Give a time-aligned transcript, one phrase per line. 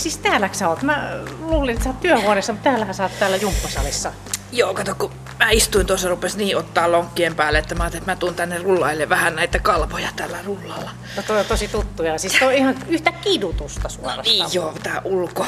[0.00, 0.82] siis täällä sä oot?
[0.82, 1.10] Mä
[1.40, 4.12] luulin, että sä oot työhuoneessa, mutta täällähän sä oot täällä jumppasalissa.
[4.52, 8.12] Joo, kato, kun mä istuin tuossa, rupes niin ottaa lonkkien päälle, että mä ajattelin, että
[8.12, 10.90] mä tuun tänne rullaille vähän näitä kalvoja tällä rullalla.
[11.16, 12.18] No toi on tosi tuttuja.
[12.18, 14.24] Siis toi on ihan yhtä kidutusta suorastaan.
[14.24, 15.46] Niin joo, tää ulko,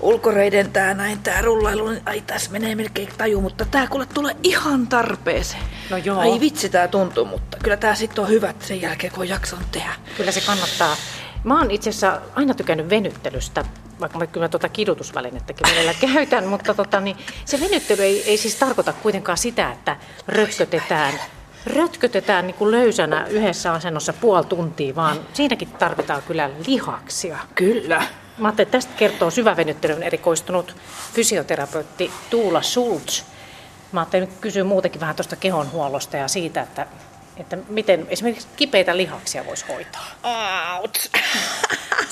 [0.00, 4.36] ulkoreiden tää näin, tää rullailu, niin ai tässä menee melkein taju, mutta tää kuule tulee
[4.42, 5.62] ihan tarpeeseen.
[5.90, 6.20] No joo.
[6.20, 9.72] Ai vitsi tää tuntuu, mutta kyllä tää sitten on hyvä sen jälkeen, kun on jaksanut
[9.72, 9.92] tehdä.
[10.16, 10.96] Kyllä se kannattaa.
[11.44, 13.64] Mä oon itse asiassa aina tykännyt venyttelystä,
[14.04, 18.56] vaikka mä kyllä tuota kidutusvälinettäkin välillä käytän, mutta tota, niin se venyttely ei, ei siis
[18.56, 19.96] tarkoita kuitenkaan sitä, että
[20.28, 21.14] rötkötetään,
[21.66, 27.38] rötkötetään niin kuin löysänä yhdessä asennossa puoli tuntia, vaan siinäkin tarvitaan kyllä lihaksia.
[27.54, 28.02] Kyllä.
[28.38, 30.76] Mä ajattelin, että tästä kertoo syvävenyttelyyn erikoistunut
[31.14, 33.22] fysioterapeutti Tuula Schultz.
[33.92, 36.86] Mä ajattelin nyt kysyä muutenkin vähän tuosta kehonhuollosta ja siitä, että,
[37.36, 40.06] että miten esimerkiksi kipeitä lihaksia voisi hoitaa.
[40.80, 41.10] Ouch.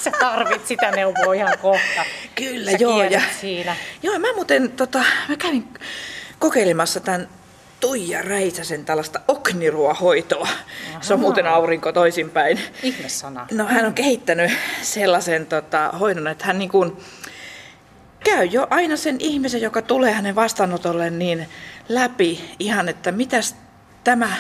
[0.05, 2.05] Sä tarvit sitä neuvoa ihan kohta.
[2.35, 3.03] Kyllä, Sä joo.
[3.03, 3.77] Ja, siinä.
[4.03, 5.69] joo, mä muuten tota, mä kävin
[6.39, 7.29] kokeilemassa tämän
[7.81, 10.49] Tuija Räisäsen tällaista okniruohoitoa.
[11.01, 12.61] Se on muuten aurinko toisinpäin.
[12.83, 13.47] Ihmessana.
[13.51, 14.51] No hän on kehittänyt
[14.83, 16.97] sellaisen tota, hoidon, että hän niin kuin
[18.25, 21.49] käy jo aina sen ihmisen, joka tulee hänen vastaanotolle, niin
[21.89, 23.57] läpi ihan, että mitäs
[24.05, 24.37] tämä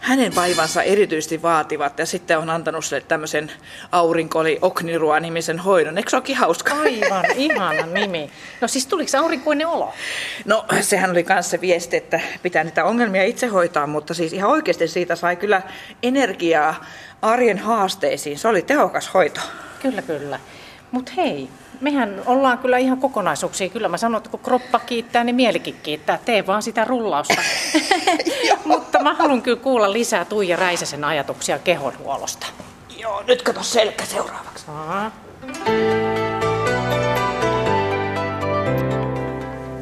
[0.00, 1.98] hänen vaivansa erityisesti vaativat.
[1.98, 3.52] Ja sitten on antanut sille tämmöisen
[3.92, 5.98] aurinko oli oknirua nimisen hoidon.
[5.98, 6.74] Eikö se olekin hauska?
[6.74, 8.30] Aivan, ihana nimi.
[8.60, 9.92] No siis tuliko aurinkoinen olo?
[10.44, 14.50] No sehän oli myös se viesti, että pitää niitä ongelmia itse hoitaa, mutta siis ihan
[14.50, 15.62] oikeasti siitä sai kyllä
[16.02, 16.84] energiaa
[17.22, 18.38] arjen haasteisiin.
[18.38, 19.40] Se oli tehokas hoito.
[19.82, 20.40] Kyllä, kyllä.
[20.92, 21.48] Mutta hei,
[21.80, 23.68] mehän ollaan kyllä ihan kokonaisuuksia.
[23.68, 26.18] Kyllä mä sanon, että kun kroppa kiittää, niin mielikin kiittää.
[26.24, 27.42] Tee vaan sitä rullausta.
[28.64, 32.46] Mutta mä haluan kyllä kuulla lisää Tuija Räisäsen ajatuksia kehonhuollosta.
[32.98, 34.64] Joo, nyt kato selkä seuraavaksi.
[34.68, 35.10] Aa.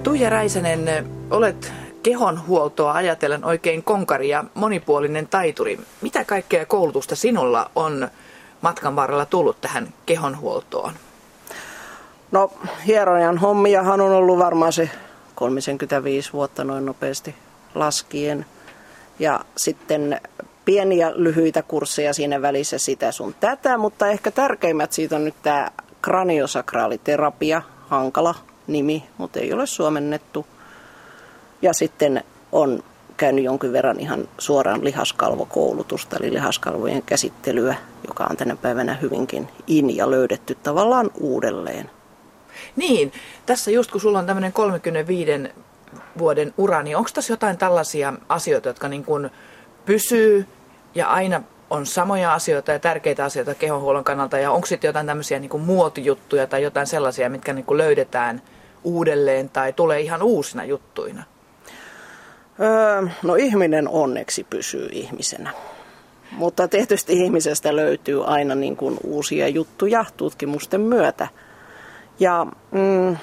[0.02, 1.72] Tuija Räisänen, olet
[2.02, 5.80] kehonhuoltoa ajatellen oikein konkari ja monipuolinen taituri.
[6.00, 8.08] Mitä kaikkea koulutusta sinulla on
[8.60, 10.92] matkan varrella tullut tähän kehonhuoltoon?
[12.32, 12.52] No
[12.86, 14.90] hierojan hommiahan on ollut varmaan se
[15.34, 17.34] 35 vuotta noin nopeasti
[17.74, 18.46] laskien.
[19.18, 20.20] Ja sitten
[20.64, 25.70] pieniä lyhyitä kursseja siinä välissä sitä sun tätä, mutta ehkä tärkeimmät siitä on nyt tämä
[26.02, 28.34] kraniosakraaliterapia, hankala
[28.66, 30.46] nimi, mutta ei ole suomennettu.
[31.62, 32.82] Ja sitten on
[33.18, 37.74] käynyt jonkin verran ihan suoraan lihaskalvokoulutusta, eli lihaskalvojen käsittelyä,
[38.08, 41.90] joka on tänä päivänä hyvinkin in ja löydetty tavallaan uudelleen.
[42.76, 43.12] Niin,
[43.46, 45.30] tässä just kun sulla on tämmöinen 35
[46.18, 49.30] vuoden ura, niin onko tässä jotain tällaisia asioita, jotka niin kuin
[49.86, 50.46] pysyy
[50.94, 55.38] ja aina on samoja asioita ja tärkeitä asioita kehonhuollon kannalta, ja onko sitten jotain tämmöisiä
[55.38, 58.42] niin kuin muotijuttuja tai jotain sellaisia, mitkä niin kuin löydetään
[58.84, 61.22] uudelleen tai tulee ihan uusina juttuina?
[62.60, 65.50] Öö, no ihminen onneksi pysyy ihmisenä.
[66.32, 71.28] Mutta tietysti ihmisestä löytyy aina niin kuin uusia juttuja tutkimusten myötä.
[72.20, 73.16] Ja mm,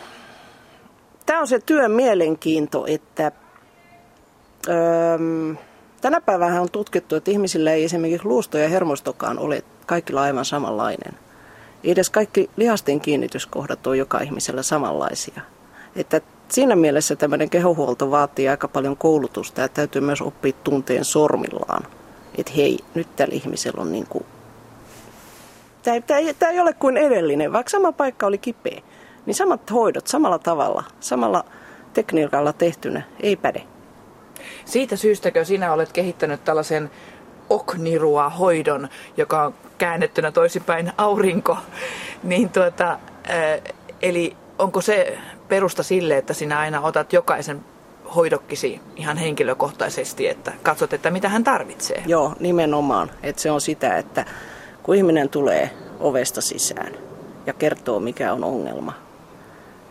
[1.25, 3.31] tämä on se työn mielenkiinto, että
[4.67, 5.17] öö,
[6.01, 11.13] tänä päivänä on tutkittu, että ihmisillä ei esimerkiksi luusto ja hermostokaan ole kaikilla aivan samanlainen.
[11.83, 15.41] Edes kaikki lihasten kiinnityskohdat ole joka ihmisellä samanlaisia.
[15.95, 21.83] Että siinä mielessä tämmöinen kehohuolto vaatii aika paljon koulutusta ja täytyy myös oppia tunteen sormillaan.
[22.37, 24.25] Että hei, nyt tällä ihmisellä on niin kuin...
[25.83, 28.81] Tämä, tämä, tämä ei ole kuin edellinen, vaikka sama paikka oli kipeä.
[29.25, 31.45] Niin samat hoidot samalla tavalla, samalla
[31.93, 33.63] tekniikalla tehtynä ei päde.
[34.65, 36.91] Siitä syystäkö sinä olet kehittänyt tällaisen
[37.49, 41.57] oknirua-hoidon, joka on käännettynä toisinpäin aurinko,
[42.23, 42.99] niin tuota,
[44.01, 47.65] eli onko se perusta sille, että sinä aina otat jokaisen
[48.15, 52.03] hoidokkisi ihan henkilökohtaisesti, että katsot, että mitä hän tarvitsee?
[52.05, 53.11] Joo, nimenomaan.
[53.23, 54.25] Että se on sitä, että
[54.83, 55.69] kun ihminen tulee
[55.99, 56.93] ovesta sisään
[57.45, 58.93] ja kertoo, mikä on ongelma,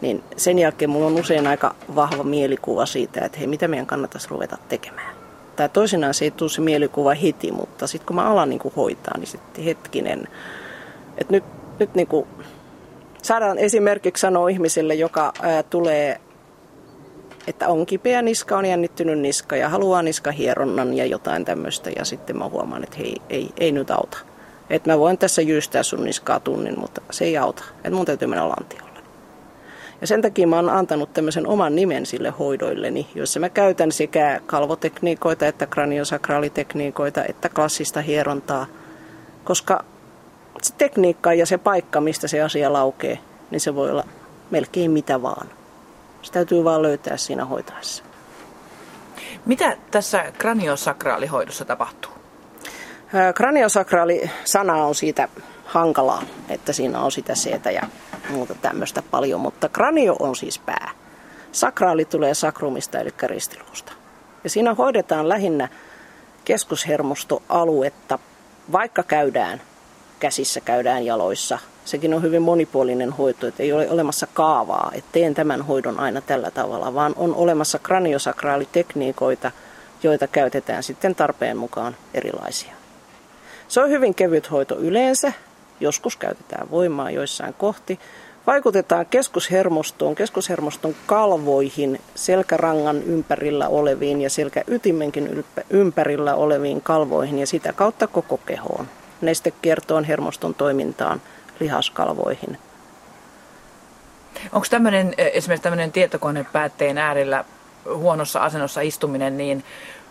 [0.00, 4.28] niin sen jälkeen mulla on usein aika vahva mielikuva siitä, että hei, mitä meidän kannattaisi
[4.30, 5.16] ruveta tekemään.
[5.56, 8.74] Tai toisinaan se ei tule se mielikuva heti, mutta sitten kun mä alan niin kuin
[8.74, 10.28] hoitaa, niin sitten hetkinen,
[11.18, 11.44] että nyt,
[11.78, 12.26] nyt niin kuin
[13.25, 16.21] saadaan esimerkiksi sanoa ihmiselle, joka ää, tulee,
[17.47, 21.91] että on kipeä niska, on jännittynyt niska ja haluaa niskahieronnan ja jotain tämmöistä.
[21.97, 24.19] Ja sitten mä huomaan, että hei, ei, ei nyt auta.
[24.71, 27.65] Että mä voin tässä jyystää sun niskaa tunnin, mutta se ei auta.
[27.76, 29.00] Että mun täytyy mennä lantiolle.
[30.00, 34.41] Ja sen takia mä oon antanut tämmöisen oman nimen sille hoidoilleni, jossa mä käytän sekä
[34.47, 38.67] kalvotekniikoita, että kraniosakraalitekniikoita, että klassista hierontaa.
[39.44, 39.85] Koska
[40.64, 43.19] se tekniikka ja se paikka, mistä se asia laukee,
[43.50, 44.05] niin se voi olla
[44.50, 45.46] melkein mitä vaan.
[46.22, 48.05] Se täytyy vaan löytää siinä hoitaessa.
[49.46, 52.12] Mitä tässä kraniosakraalihoidossa tapahtuu?
[53.34, 55.28] Kraniosakraali-sana on siitä
[55.64, 57.82] hankalaa, että siinä on sitä seetä ja
[58.31, 60.90] muuta tämmöistä paljon, mutta kranio on siis pää.
[61.52, 63.93] Sakraali tulee sakrumista eli ristiluusta.
[64.44, 65.69] Ja siinä hoidetaan lähinnä
[66.44, 68.19] keskushermostoaluetta,
[68.72, 69.61] vaikka käydään
[70.25, 71.59] käsissä, käydään jaloissa.
[71.85, 76.21] Sekin on hyvin monipuolinen hoito, että ei ole olemassa kaavaa, että teen tämän hoidon aina
[76.21, 79.50] tällä tavalla, vaan on olemassa kraniosakraalitekniikoita,
[80.03, 82.73] joita käytetään sitten tarpeen mukaan erilaisia.
[83.69, 85.32] Se on hyvin kevyt hoito yleensä,
[85.81, 88.00] joskus käytetään voimaa joissain kohti.
[88.47, 98.06] Vaikutetaan keskushermostoon, keskushermoston kalvoihin, selkärangan ympärillä oleviin ja selkäytimenkin ympärillä oleviin kalvoihin ja sitä kautta
[98.06, 98.88] koko kehoon.
[99.25, 101.23] Nestekiertoon, hermoston toimintaan,
[101.61, 102.59] lihaskalvoihin.
[104.53, 107.44] Onko tämmöinen, esimerkiksi tämmöinen tietokonepäätteen äärellä
[107.94, 109.65] huonossa asennossa istuminen, niin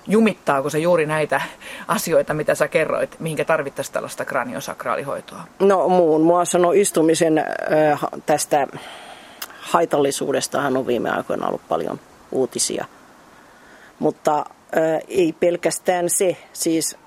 [0.07, 1.41] jumittaako se juuri näitä
[1.87, 5.43] asioita, mitä sä kerroit, mihinkä tarvittaisiin tällaista kraniosakraalihoitoa?
[5.59, 8.67] No muun muassa no istumisen äh, tästä
[9.59, 11.99] haitallisuudestahan on viime aikoina ollut paljon
[12.31, 12.85] uutisia.
[13.99, 14.45] Mutta äh,
[15.07, 16.97] ei pelkästään se, siis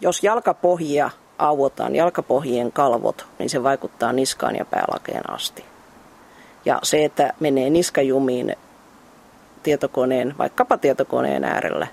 [0.00, 5.64] jos jalkapohjia auotaan, jalkapohjien kalvot, niin se vaikuttaa niskaan ja päälakeen asti.
[6.64, 8.56] Ja se, että menee niskajumiin
[9.62, 11.86] tietokoneen, vaikkapa tietokoneen äärellä,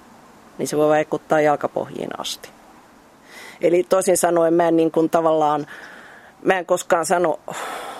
[0.57, 2.49] niin se voi vaikuttaa jalkapohjiin asti.
[3.61, 5.67] Eli toisin sanoen mä en niin kuin tavallaan,
[6.43, 7.39] mä en koskaan sano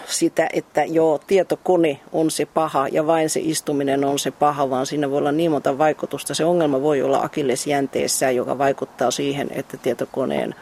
[0.05, 4.85] sitä, että joo, tietokone on se paha ja vain se istuminen on se paha, vaan
[4.85, 6.35] siinä voi olla niin monta vaikutusta.
[6.35, 10.55] Se ongelma voi olla akillesjänteessä, joka vaikuttaa siihen, että tietokoneen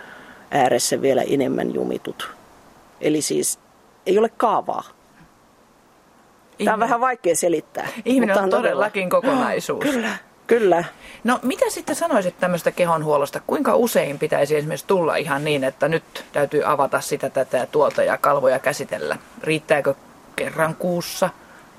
[0.52, 2.30] ääressä vielä enemmän jumitut.
[3.02, 3.60] Eli siis
[4.06, 4.84] ei ole kaavaa.
[4.84, 6.66] Ihminen.
[6.66, 7.88] Tämä on vähän vaikea selittää.
[8.06, 9.36] Ihminen on todellakin todella...
[9.36, 9.84] kokonaisuus.
[9.92, 10.18] Kyllä.
[10.48, 10.84] Kyllä.
[11.24, 13.42] No mitä sitten sanoisit tämmöistä kehonhuollosta?
[13.48, 16.04] Kuinka usein pitäisi esimerkiksi tulla ihan niin, että nyt
[16.34, 19.18] täytyy avata sitä tätä ja tuolta ja kalvoja käsitellä?
[19.44, 19.94] Riittääkö
[20.36, 21.30] kerran kuussa?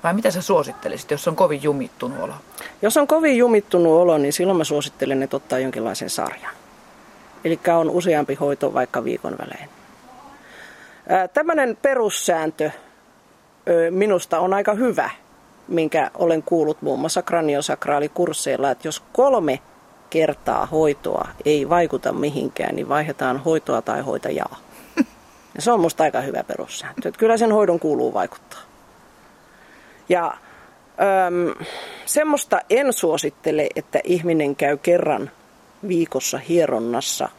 [0.03, 2.33] Vai mitä sä suosittelisit, jos on kovin jumittunut olo?
[2.81, 6.53] Jos on kovin jumittunut olo, niin silloin mä suosittelen, että ottaa jonkinlaisen sarjan.
[7.43, 9.69] Eli on useampi hoito vaikka viikon välein.
[11.33, 12.71] Tämmöinen perussääntö
[13.91, 15.09] minusta on aika hyvä
[15.67, 19.59] minkä olen kuullut muun muassa kraniosakraalikursseilla, että jos kolme
[20.09, 24.57] kertaa hoitoa ei vaikuta mihinkään, niin vaihdetaan hoitoa tai hoitajaa.
[25.55, 27.07] Ja se on musta aika hyvä perussääntö.
[27.07, 28.59] Että kyllä sen hoidon kuuluu vaikuttaa.
[30.09, 30.37] Ja
[31.27, 31.65] äm,
[32.05, 35.31] semmoista en suosittele, että ihminen käy kerran
[35.87, 37.29] viikossa hieronnassa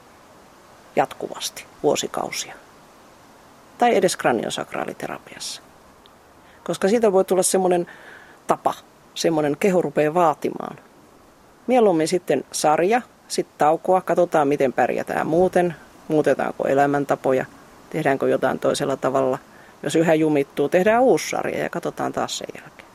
[0.97, 2.55] jatkuvasti, vuosikausia.
[3.79, 5.63] Tai edes kraniosakraaliterapiassa.
[6.65, 7.87] Koska siitä voi tulla semmoinen
[8.47, 8.75] tapa,
[9.15, 10.79] semmoinen keho rupeaa vaatimaan.
[11.67, 15.75] Mieluummin sitten sarja, sitten taukoa, katsotaan miten pärjätään muuten,
[16.09, 17.47] muutetaanko elämäntapoja,
[17.91, 19.39] tehdäänkö jotain toisella tavalla.
[19.83, 22.89] Jos yhä jumittuu, tehdään uusi sarja ja katsotaan taas sen jälkeen.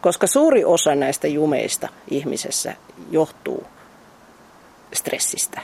[0.00, 2.74] Koska suuri osa näistä jumeista ihmisessä
[3.10, 3.66] johtuu
[4.96, 5.60] stressistä.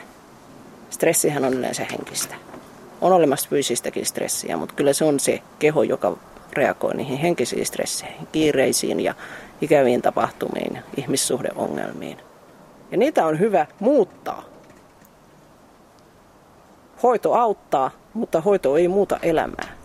[0.89, 2.35] Stressihän on yleensä henkistä.
[3.01, 6.17] On olemassa fyysistäkin stressiä, mutta kyllä se on se keho, joka
[6.53, 9.13] reagoi niihin henkisiin stresseihin, kiireisiin ja
[9.61, 12.17] ikäviin tapahtumiin, ihmissuhdeongelmiin.
[12.91, 14.43] Ja niitä on hyvä muuttaa.
[17.03, 19.82] Hoito auttaa, mutta hoito ei muuta elämää.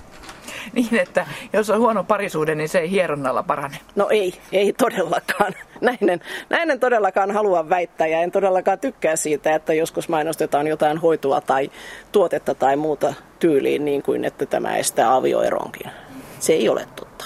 [0.72, 3.78] Niin, että jos on huono parisuhde, niin se ei hieronnalla parane.
[3.96, 5.54] No ei, ei todellakaan.
[5.80, 10.66] Näin en, näin en todellakaan halua väittää ja en todellakaan tykkää siitä, että joskus mainostetaan
[10.66, 11.70] jotain hoitoa tai
[12.12, 15.90] tuotetta tai muuta tyyliin niin kuin, että tämä estää avioeronkin.
[16.38, 17.24] Se ei ole totta.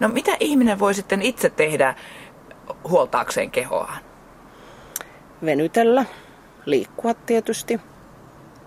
[0.00, 1.94] No mitä ihminen voi sitten itse tehdä
[2.88, 3.98] huoltaakseen kehoaan?
[5.44, 6.04] Venytellä,
[6.66, 7.80] liikkua tietysti.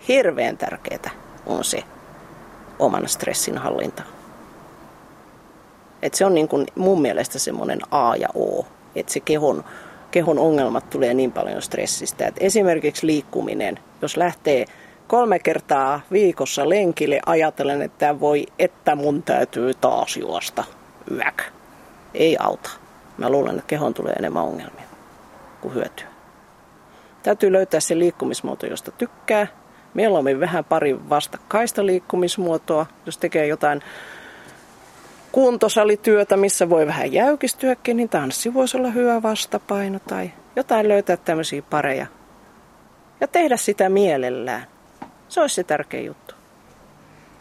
[0.07, 1.11] Hirveän tärkeää
[1.45, 1.83] on se
[2.83, 4.03] oman stressin hallinta.
[6.01, 9.63] Et se on niin kuin mun mielestä semmoinen A ja O, että se kehon,
[10.11, 12.27] kehon ongelmat tulee niin paljon stressistä.
[12.27, 14.65] Et esimerkiksi liikkuminen, jos lähtee
[15.07, 20.63] kolme kertaa viikossa lenkille ajatellen, että voi, että mun täytyy taas juosta
[21.11, 21.41] yök.
[22.13, 22.69] Ei auta.
[23.17, 24.85] Mä luulen, että kehon tulee enemmän ongelmia
[25.61, 26.07] kuin hyötyä.
[27.23, 29.47] Täytyy löytää se liikkumismuoto, josta tykkää.
[29.93, 33.81] Mieluummin vähän pari vastakkaista liikkumismuotoa, jos tekee jotain
[35.31, 41.61] kuntosalityötä, missä voi vähän jäykistyäkin, niin tanssi voisi olla hyvä vastapaino tai jotain löytää tämmöisiä
[41.61, 42.07] pareja.
[43.21, 44.67] Ja tehdä sitä mielellään.
[45.29, 46.35] Se olisi se tärkeä juttu.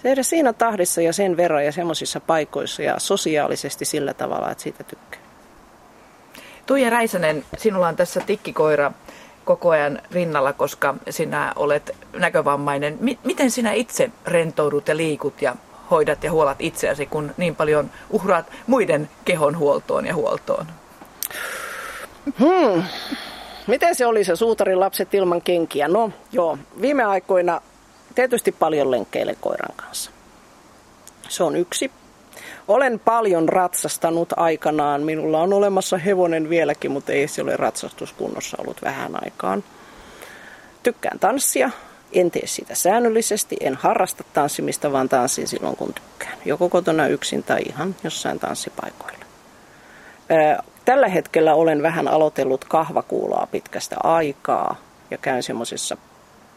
[0.03, 4.85] Tehdä siinä tahdissa ja sen verran ja semmoisissa paikoissa ja sosiaalisesti sillä tavalla, että siitä
[4.85, 5.21] tykkää.
[6.67, 8.93] Tuija Räisänen, sinulla on tässä tikkikoira
[9.45, 12.99] koko ajan rinnalla, koska sinä olet näkövammainen.
[13.01, 15.57] M- miten sinä itse rentoudut ja liikut ja
[15.91, 20.67] hoidat ja huolat itseäsi, kun niin paljon uhraat muiden kehon huoltoon ja huoltoon?
[22.39, 22.83] Hmm.
[23.67, 25.89] Miten se oli se suutarin lapset ilman kenkiä?
[25.89, 27.61] No joo, viime aikoina
[28.15, 30.11] tietysti paljon lenkkeilen koiran kanssa.
[31.29, 31.91] Se on yksi.
[32.69, 35.03] Olen paljon ratsastanut aikanaan.
[35.03, 39.65] Minulla on olemassa hevonen vieläkin, mutta ei se ole ratsastuskunnossa ollut vähän aikaan.
[40.83, 41.71] Tykkään tanssia.
[42.12, 43.57] En tee sitä säännöllisesti.
[43.61, 46.39] En harrasta tanssimista, vaan tanssin silloin kun tykkään.
[46.45, 49.25] Joko kotona yksin tai ihan jossain tanssipaikoilla.
[50.85, 54.77] Tällä hetkellä olen vähän aloitellut kahvakuulaa pitkästä aikaa
[55.11, 55.97] ja käyn semmoisessa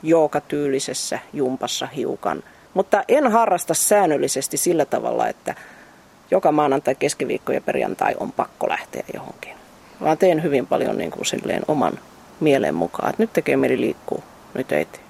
[0.04, 2.44] jookatyylisessä jumpassa hiukan.
[2.76, 5.56] Mutta en harrasta säännöllisesti sillä tavalla, että
[6.32, 9.54] joka maanantai, keskiviikko ja perjantai on pakko lähteä johonkin.
[10.02, 12.00] Vaan teen hyvin paljon niin kuin silleen oman
[12.40, 15.02] mielen mukaan, että nyt tekee mieli liikkuu, nyt ei tee.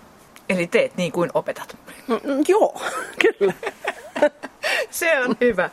[0.50, 1.77] Eli teet niin kuin opetat.
[2.07, 2.81] Mm, mm joo,
[3.22, 3.53] kyllä.
[4.89, 5.69] Se on hyvä.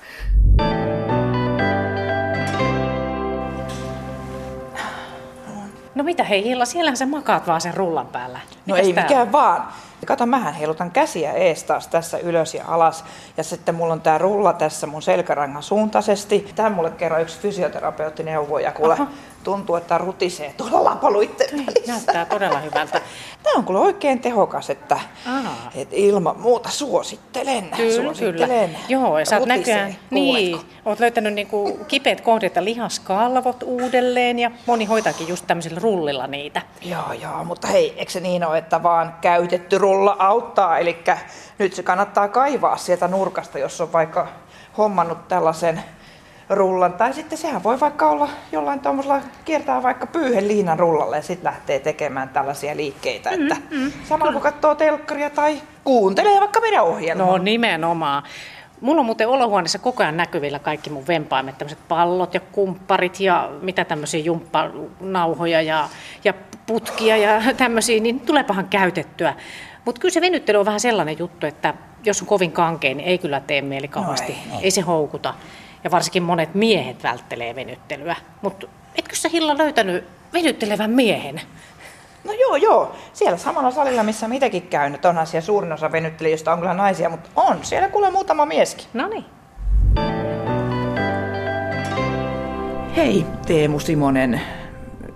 [5.95, 8.41] No mitä hei Hilla, siellähän sä makaat vaan sen rullan päällä.
[8.67, 9.09] No Mitäs ei täällä?
[9.09, 9.73] mikään vaan.
[10.07, 13.05] Kato, mähän heilutan käsiä ees taas tässä ylös ja alas.
[13.37, 16.53] Ja sitten mulla on tää rulla tässä mun selkärangan suuntaisesti.
[16.55, 19.07] Tämä mulle kerran yksi fysioterapeutti neuvoja, kuule Aha
[19.45, 21.93] tuntuu, että rutisee tuolla lapaluitten välissä.
[21.93, 23.01] Näyttää todella hyvältä.
[23.43, 25.01] Tämä on kyllä oikein tehokas, että,
[25.75, 27.69] että ilman muuta suosittelen.
[27.77, 28.69] Kyllä, suosittelen.
[28.69, 28.85] kyllä.
[28.89, 34.51] Joo, ja sä oot näköjään, niin, oot löytänyt niinku kipeät kohdat ja lihaskalvot uudelleen ja
[34.67, 36.63] moni hoitaakin just tämmöisillä rullilla niitä.
[36.83, 40.79] Joo, joo, mutta hei, eikö se niin ole, että vaan käytetty rulla auttaa?
[40.79, 40.99] Eli
[41.59, 44.29] nyt se kannattaa kaivaa sieltä nurkasta, jos on vaikka
[44.79, 45.83] hommannut tällaisen
[46.55, 46.93] rullan.
[46.93, 51.45] Tai sitten sehän voi vaikka olla jollain tuommoisella, kiertää vaikka pyyhen liinan rullalle ja sitten
[51.45, 53.31] lähtee tekemään tällaisia liikkeitä.
[53.31, 57.27] Mm, että mm, samalla kun katsoo telkkaria tai kuuntelee vaikka meidän ohjelmaa.
[57.27, 58.23] No nimenomaan.
[58.81, 63.51] Mulla on muuten olohuoneessa koko ajan näkyvillä kaikki mun vempaimet, tämmöiset pallot ja kumpparit ja
[63.61, 65.89] mitä tämmöisiä jumppanauhoja ja,
[66.25, 66.35] ja
[66.67, 69.35] putkia ja tämmöisiä, niin tuleepahan käytettyä.
[69.85, 73.19] Mutta kyllä se venyttely on vähän sellainen juttu, että jos on kovin kankea, niin ei
[73.19, 74.33] kyllä tee mieli kauheasti.
[74.33, 75.35] No ei, ei se houkuta
[75.85, 78.17] ja varsinkin monet miehet välttelee venyttelyä.
[78.43, 81.41] Mutta etkö sä Hilla löytänyt venyttelevän miehen?
[82.25, 82.95] No joo, joo.
[83.13, 87.31] Siellä samalla salilla, missä mitäkin käynyt, onhan siellä suurin osa venyttelijöistä on kyllä naisia, mutta
[87.37, 88.87] on siellä kuule muutama mieskin.
[88.95, 89.25] No niin.
[92.97, 94.41] Hei Teemu Simonen,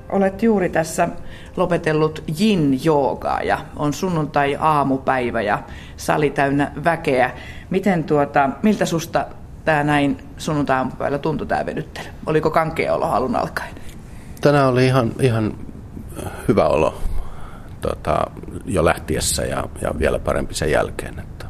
[0.08, 1.08] olet juuri tässä
[1.56, 5.58] lopetellut jin joogaa ja on sunnuntai aamupäivä ja
[5.96, 7.30] sali täynnä väkeä.
[7.70, 9.26] Miten tuota, miltä susta
[9.66, 12.06] tämä näin sunnuntai-aamupäivällä tuntui tämä venyttely?
[12.26, 13.75] Oliko kankea olo alun alkaen?
[14.40, 15.54] Tänään oli ihan, ihan
[16.49, 16.99] hyvä olo
[17.80, 18.30] tota,
[18.64, 21.46] jo lähtiessä ja, ja vielä parempi sen jälkeen, että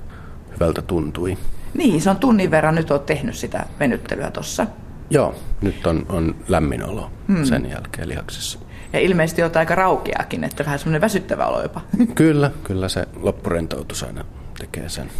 [0.54, 1.38] hyvältä tuntui.
[1.74, 4.66] Niin, se on tunnin verran nyt olet tehnyt sitä venyttelyä tuossa.
[5.10, 7.44] Joo, nyt on, on lämmin olo hmm.
[7.44, 8.58] sen jälkeen lihaksessa.
[8.92, 11.80] Ja ilmeisesti olet aika raukeakin, että vähän semmoinen väsyttävä olo jopa.
[12.14, 14.24] Kyllä, kyllä se loppurentoutus aina
[14.58, 15.10] tekee sen.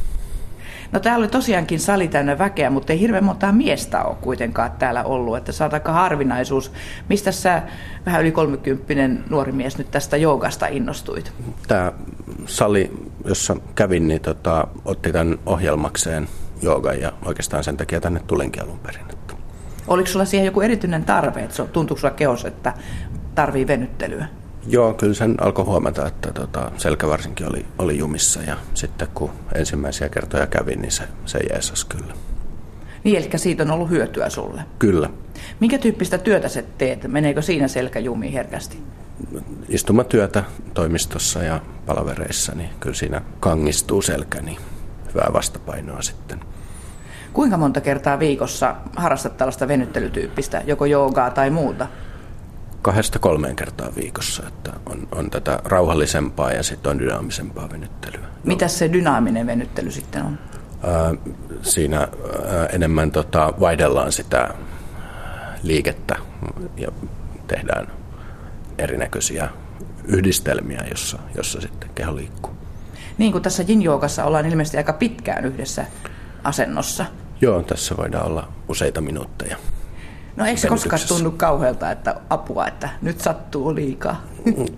[0.93, 5.05] No täällä oli tosiaankin sali täynnä väkeä, mutta ei hirveän montaa miestä ole kuitenkaan täällä
[5.05, 6.73] ollut, että sä aika harvinaisuus.
[7.09, 7.63] Mistä sä
[8.07, 11.33] vähän yli 30 nuori mies nyt tästä joogasta innostuit?
[11.69, 11.93] Tämä
[12.47, 12.91] sali,
[13.25, 16.29] jossa kävin, niin tota, otti tämän ohjelmakseen
[16.63, 19.07] joogan ja oikeastaan sen takia tänne tulinkin alun perin.
[19.89, 22.73] Oliko sulla siihen joku erityinen tarve, että tuntuuko sulla keos, että
[23.35, 24.27] tarvii venyttelyä?
[24.69, 29.31] Joo, kyllä sen alkoi huomata, että tota, selkä varsinkin oli, oli jumissa ja sitten kun
[29.55, 32.15] ensimmäisiä kertoja kävin, niin se, se jeesas kyllä.
[33.05, 34.63] Niin, eli siitä on ollut hyötyä sulle?
[34.79, 35.11] Kyllä.
[35.61, 37.09] Minkä tyyppistä työtä sä teet?
[37.09, 38.79] Meneekö siinä selkä jumiin herkästi?
[39.69, 40.45] Istumatyötä
[40.75, 44.59] toimistossa ja palavereissa, niin kyllä siinä kangistuu selkä, niin
[45.09, 46.41] hyvää vastapainoa sitten.
[47.33, 51.87] Kuinka monta kertaa viikossa harrastat tällaista venyttelytyyppistä, joko joogaa tai muuta?
[52.87, 58.27] Kahdesta kolmeen kertaa viikossa, että on, on tätä rauhallisempaa ja sitten on dynaamisempaa venyttelyä.
[58.45, 60.39] Mitä se dynaaminen venyttely sitten on?
[61.63, 62.09] Siinä
[62.73, 64.55] enemmän tota, vaihdellaan sitä
[65.63, 66.17] liikettä
[66.77, 66.89] ja
[67.47, 67.87] tehdään
[68.79, 69.49] erinäköisiä
[70.05, 72.53] yhdistelmiä, jossa, jossa sitten keho liikkuu.
[73.19, 73.83] Niin kuin tässä yin
[74.25, 75.85] ollaan ilmeisesti aika pitkään yhdessä
[76.45, 77.07] asennossa.
[77.41, 79.57] Joo, tässä voidaan olla useita minuutteja.
[80.37, 84.23] No eikö se koskaan tunnu kauhealta, että apua, että nyt sattuu liikaa?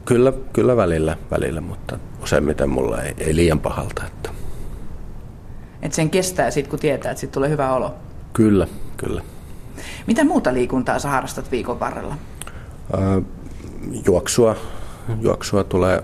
[0.05, 4.03] Kyllä, kyllä välillä, välillä mutta useimmiten mulla ei, ei liian pahalta.
[4.07, 4.31] Että.
[5.83, 7.95] Että sen kestää sitten, kun tietää, että sitten tulee hyvä olo.
[8.33, 9.23] Kyllä, kyllä.
[10.07, 12.15] Mitä muuta liikuntaa sä harrastat viikon varrella?
[12.93, 13.23] Ää,
[14.07, 14.57] juoksua,
[15.21, 16.03] juoksua tulee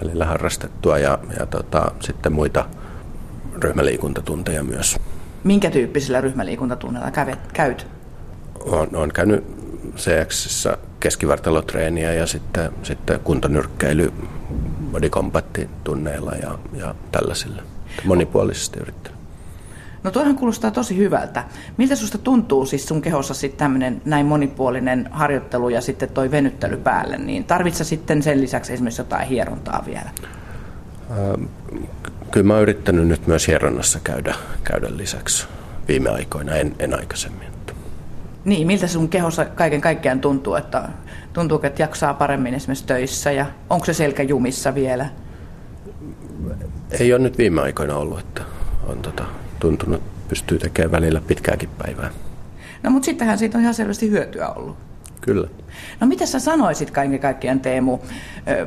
[0.00, 2.64] välillä harrastettua ja, ja tota, sitten muita
[3.58, 4.96] ryhmäliikuntatunteja myös.
[5.44, 7.95] Minkä tyyppisillä ryhmäliikuntatunneilla kävet, käyt?
[8.66, 9.44] Olen, olen käynyt
[9.96, 10.68] cx
[11.00, 14.12] keskivartalotreeniä ja sitten, sitten kuntonyrkkeily
[14.92, 17.62] body tunneilla ja, ja tällaisilla.
[18.04, 19.16] Monipuolisesti yrittänyt.
[20.02, 21.44] No tuohan kuulostaa tosi hyvältä.
[21.76, 26.76] Miltä susta tuntuu siis sun kehossa sitten tämmöinen näin monipuolinen harjoittelu ja sitten toi venyttely
[26.76, 30.10] päälle, niin tarvitsa sitten sen lisäksi esimerkiksi jotain hierontaa vielä?
[31.10, 31.44] Ähm,
[32.30, 35.46] kyllä mä oon yrittänyt nyt myös hieronnassa käydä, käydä lisäksi
[35.88, 37.55] viime aikoina, en, en aikaisemmin.
[38.46, 40.88] Niin, miltä sun kehossa kaiken kaikkiaan tuntuu, että
[41.32, 45.06] tuntuuko, että jaksaa paremmin esimerkiksi töissä ja onko se selkä jumissa vielä?
[47.00, 48.42] Ei ole nyt viime aikoina ollut, että
[48.86, 49.24] on tota,
[49.60, 52.10] tuntunut, pystyy tekemään välillä pitkääkin päivää.
[52.82, 54.76] No mutta sittenhän siitä on ihan selvästi hyötyä ollut.
[55.20, 55.48] Kyllä.
[56.00, 57.98] No mitä sä sanoisit kaiken kaikkiaan Teemu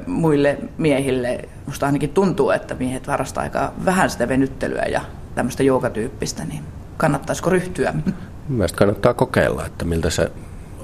[0.08, 1.50] muille miehille?
[1.66, 5.02] Musta ainakin tuntuu, että miehet varastaa aika vähän sitä venyttelyä ja
[5.36, 6.64] tämmöistä joukatyyppistä, niin
[7.00, 7.94] kannattaisiko ryhtyä?
[8.50, 10.32] Mielestäni kannattaa kokeilla, että miltä se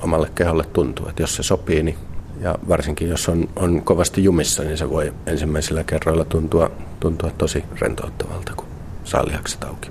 [0.02, 1.08] omalle keholle tuntuu.
[1.08, 1.98] Että jos se sopii, niin
[2.42, 7.64] ja varsinkin jos on, on kovasti jumissa, niin se voi ensimmäisillä kerroilla tuntua, tuntua tosi
[7.82, 8.68] rentouttavalta, kun
[9.04, 9.90] saa lihakset auki.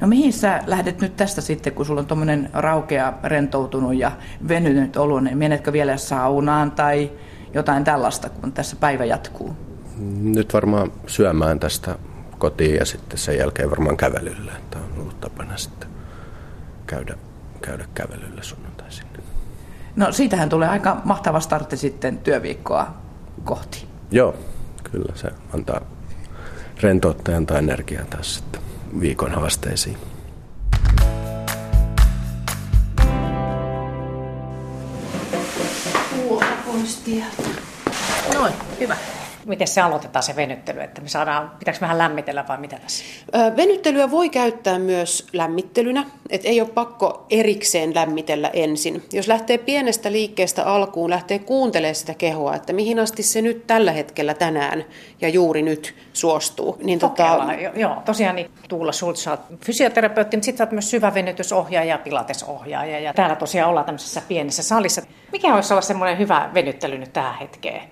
[0.00, 4.12] No mihin sä lähdet nyt tästä sitten, kun sulla on tuommoinen raukea, rentoutunut ja
[4.48, 7.10] venynyt olo, niin menetkö vielä saunaan tai
[7.54, 9.56] jotain tällaista, kun tässä päivä jatkuu?
[10.22, 11.98] Nyt varmaan syömään tästä
[12.42, 15.88] kotiin ja sitten sen jälkeen varmaan kävelylle, että on ollut tapana sitten
[16.86, 17.14] käydä,
[17.60, 19.06] käydä kävelyllä sunnuntaisin.
[19.96, 22.94] No siitähän tulee aika mahtava startti sitten työviikkoa
[23.44, 23.86] kohti.
[24.10, 24.34] Joo,
[24.90, 25.80] kyllä se antaa
[26.80, 28.62] rentoutta ja antaa energiaa taas sitten
[29.00, 29.96] viikon haasteisiin.
[36.66, 37.04] pois
[38.34, 38.96] Noin, hyvä.
[39.46, 43.04] Miten se aloitetaan se venyttely, että me saadaan, pitääkö vähän lämmitellä vai mitä tässä?
[43.56, 49.02] Venyttelyä voi käyttää myös lämmittelynä, että ei ole pakko erikseen lämmitellä ensin.
[49.12, 53.92] Jos lähtee pienestä liikkeestä alkuun, lähtee kuuntelemaan sitä kehoa, että mihin asti se nyt tällä
[53.92, 54.84] hetkellä tänään
[55.20, 56.78] ja juuri nyt suostuu.
[56.82, 57.38] Niin tota...
[57.76, 59.28] Joo, tosiaan niin Tuula Schultz,
[59.64, 63.00] fysioterapeutti, mutta sitten olet myös syvävenytysohjaaja ja pilatesohjaaja.
[63.00, 65.02] Ja täällä tosiaan ollaan tämmöisessä pienessä salissa.
[65.32, 67.82] Mikä olisi olla semmoinen hyvä venyttely nyt tähän hetkeen?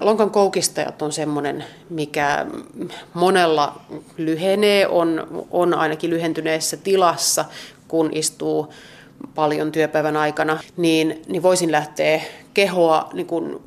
[0.00, 2.46] Lonkan koukistajat on semmoinen, mikä
[3.14, 3.80] monella
[4.16, 7.44] lyhenee, on, on ainakin lyhentyneessä tilassa,
[7.88, 8.72] kun istuu
[9.34, 12.20] paljon työpäivän aikana, niin, niin voisin lähteä
[12.54, 13.60] kehoa niin kuin,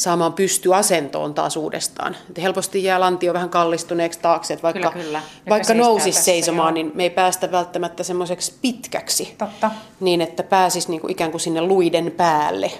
[0.00, 2.16] saamaan pystyasentoon taas uudestaan.
[2.30, 5.22] Et helposti jää lantio vähän kallistuneeksi taakse, että vaikka, kyllä, kyllä.
[5.48, 6.84] vaikka nousisi seisomaan, joo.
[6.84, 9.70] niin me ei päästä välttämättä semmoiseksi pitkäksi, Totta.
[10.00, 12.70] niin että pääsisi niin kuin ikään kuin sinne luiden päälle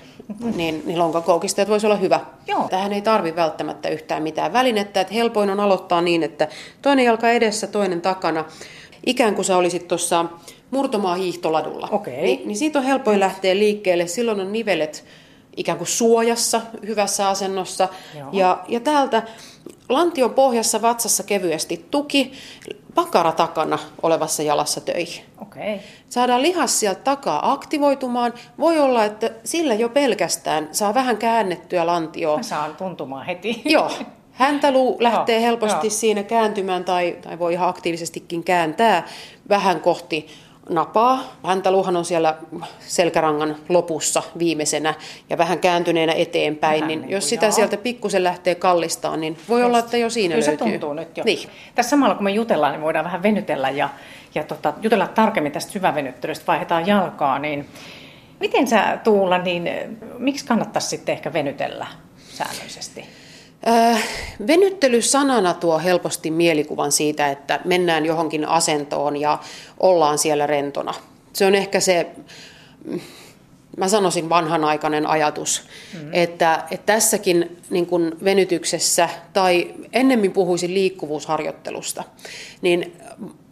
[0.54, 2.20] niin, niin lonkakoukistajat voisi olla hyvä.
[2.46, 2.68] Joo.
[2.70, 6.48] Tähän ei tarvi välttämättä yhtään mitään välinettä, että helpoin on aloittaa niin, että
[6.82, 8.44] toinen jalka edessä, toinen takana,
[9.06, 10.24] ikään kuin sä olisit tuossa
[10.70, 11.88] murtomaa hiihtoladulla.
[11.92, 12.14] Okay.
[12.22, 15.04] Ni, niin siitä on helpoin lähteä liikkeelle, silloin on nivelet
[15.60, 17.88] ikään kuin suojassa, hyvässä asennossa.
[18.32, 19.22] Ja, ja täältä
[19.88, 22.32] lantion pohjassa vatsassa kevyesti tuki,
[22.94, 25.24] pakara takana olevassa jalassa töihin.
[25.42, 25.78] Okay.
[26.08, 28.34] Saadaan lihas sieltä takaa aktivoitumaan.
[28.58, 32.36] Voi olla, että sillä jo pelkästään saa vähän käännettyä lantioa.
[32.36, 33.62] Mä saan tuntumaan heti.
[33.64, 33.90] Joo.
[34.32, 35.90] Häntäluu lähtee joo, helposti joo.
[35.90, 39.08] siinä kääntymään tai, tai voi ihan aktiivisestikin kääntää
[39.48, 40.26] vähän kohti
[40.70, 41.36] napaa.
[41.46, 42.36] Häntäluuhan on siellä
[42.80, 44.94] selkärangan lopussa viimeisenä
[45.30, 47.52] ja vähän kääntyneenä eteenpäin, vähän niin, niin jos sitä joo.
[47.52, 49.66] sieltä pikkusen lähtee kallistaa, niin voi Just.
[49.66, 50.66] olla, että jo siinä Kyllä löytyy.
[50.66, 51.24] se tuntuu nyt jo.
[51.24, 51.48] Niin.
[51.74, 53.88] Tässä samalla kun me jutellaan, niin voidaan vähän venytellä ja,
[54.34, 57.68] ja tota, jutella tarkemmin tästä syvävenyttelystä, vaihdetaan jalkaa, niin
[58.40, 59.68] miten sä Tuula, niin
[60.18, 61.86] miksi kannattaisi sitten ehkä venytellä
[62.18, 63.04] säännöllisesti?
[63.68, 64.02] Äh,
[64.46, 69.38] venyttely sanana tuo helposti mielikuvan siitä, että mennään johonkin asentoon ja
[69.80, 70.94] ollaan siellä rentona.
[71.32, 72.06] Se on ehkä se,
[73.76, 75.62] mä sanoisin vanhanaikainen ajatus,
[75.94, 76.10] mm-hmm.
[76.12, 82.04] että, että tässäkin niin kuin venytyksessä, tai ennemmin puhuisin liikkuvuusharjoittelusta,
[82.62, 82.96] niin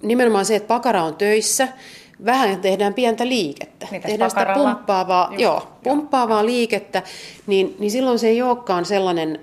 [0.02, 1.68] nimenomaan se, että pakara on töissä,
[2.24, 3.86] vähän tehdään pientä liikettä.
[3.90, 4.68] Mitäs tehdään pakaralla?
[4.68, 7.02] sitä pumppaavaa, joo, pumppaavaa liikettä,
[7.46, 9.40] niin, niin silloin se ei olekaan sellainen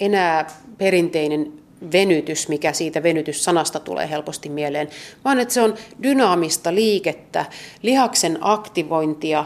[0.00, 0.46] enää
[0.78, 1.52] perinteinen
[1.92, 4.88] venytys, mikä siitä venytyssanasta tulee helposti mieleen,
[5.24, 7.44] vaan että se on dynaamista liikettä,
[7.82, 9.44] lihaksen aktivointia,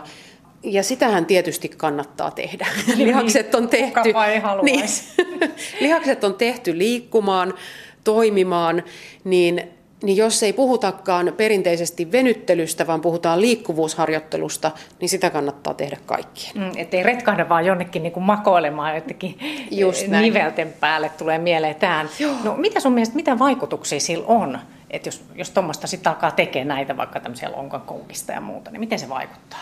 [0.62, 2.66] ja sitähän tietysti kannattaa tehdä.
[2.96, 4.00] Lihakset on tehty,
[4.62, 4.84] niin,
[5.80, 7.54] lihakset on tehty liikkumaan,
[8.04, 8.82] toimimaan,
[9.24, 9.68] niin
[10.04, 16.52] niin jos ei puhutakaan perinteisesti venyttelystä, vaan puhutaan liikkuvuusharjoittelusta, niin sitä kannattaa tehdä kaikkien.
[16.54, 19.38] Mm, ettei retkahda vaan jonnekin niin kuin makoilemaan jotenkin
[19.70, 20.22] Just näin.
[20.22, 22.08] nivelten päälle tulee mieleen tähän.
[22.44, 24.58] No mitä sun mielestä, mitä vaikutuksia sillä on?
[24.90, 28.98] Että jos, jos tuommoista sitten alkaa tekemään näitä vaikka tämmöisiä lonkakoukista ja muuta, niin miten
[28.98, 29.58] se vaikuttaa?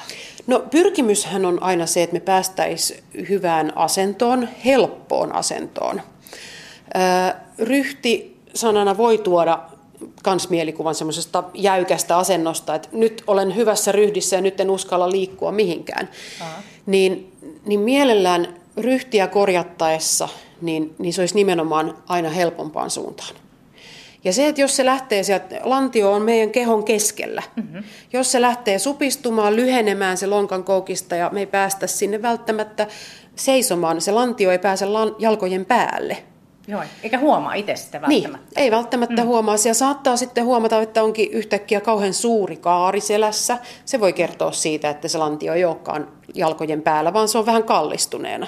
[0.47, 6.03] No pyrkimyshän on aina se, että me päästäisiin hyvään asentoon, helppoon asentoon.
[7.59, 9.59] Ryhti sanana voi tuoda
[10.23, 15.53] kans mielikuvan semmoisesta jäykästä asennosta, että nyt olen hyvässä ryhdissä ja nyt en uskalla liikkua
[15.53, 16.09] mihinkään.
[16.87, 17.33] Niin,
[17.65, 20.29] niin mielellään ryhtiä korjattaessa,
[20.61, 23.35] niin, niin se olisi nimenomaan aina helpompaan suuntaan.
[24.25, 27.43] Ja se, että jos se lähtee sieltä, lantio on meidän kehon keskellä.
[27.57, 27.85] Mm-hmm.
[28.13, 32.87] Jos se lähtee supistumaan, lyhenemään se lonkan koukista ja me ei päästä sinne välttämättä
[33.37, 34.87] seisomaan, se lantio ei pääse
[35.19, 36.25] jalkojen päälle,
[36.67, 38.55] Joo, eikä huomaa itse sitä niin, välttämättä.
[38.55, 39.29] Niin, ei välttämättä mm.
[39.29, 39.57] huomaa.
[39.57, 43.59] Siellä saattaa sitten huomata, että onkin yhtäkkiä kauhean suuri kaari selässä.
[43.85, 47.65] Se voi kertoa siitä, että se lantio ei olekaan jalkojen päällä, vaan se on vähän
[47.65, 48.47] kallistuneena.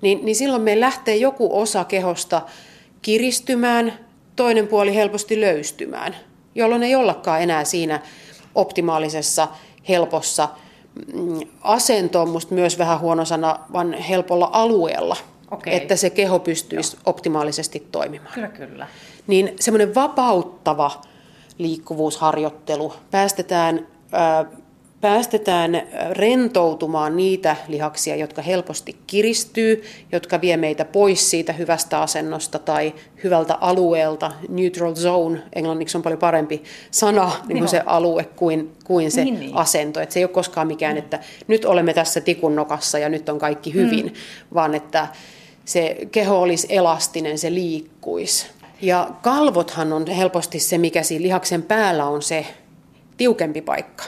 [0.00, 2.42] Niin, niin silloin me lähtee joku osa kehosta
[3.02, 3.92] kiristymään,
[4.36, 6.16] toinen puoli helposti löystymään,
[6.54, 8.00] jolloin ei ollakaan enää siinä
[8.54, 9.48] optimaalisessa,
[9.88, 10.48] helpossa
[11.12, 15.16] mm, asento on musta myös vähän huono sana, vaan helpolla alueella–
[15.50, 15.74] Okay.
[15.74, 17.02] että se keho pystyisi Joo.
[17.06, 18.34] optimaalisesti toimimaan.
[18.34, 18.86] Kyllä, kyllä.
[19.26, 21.02] Niin semmoinen vapauttava
[21.58, 24.46] liikkuvuusharjoittelu, päästetään, äh,
[25.00, 29.82] päästetään rentoutumaan niitä lihaksia, jotka helposti kiristyy,
[30.12, 34.32] jotka vie meitä pois siitä hyvästä asennosta tai hyvältä alueelta.
[34.48, 39.40] Neutral zone, englanniksi on paljon parempi sana, niin kuin se alue, kuin, kuin se niin,
[39.40, 39.56] niin.
[39.56, 40.00] asento.
[40.00, 40.98] Et se ei ole koskaan mikään, mm.
[40.98, 44.12] että nyt olemme tässä tikun nokassa ja nyt on kaikki hyvin, mm.
[44.54, 45.08] vaan että
[45.66, 48.46] se keho olisi elastinen, se liikkuisi.
[48.82, 52.46] Ja kalvothan on helposti se, mikä siinä lihaksen päällä on se
[53.16, 54.04] tiukempi paikka.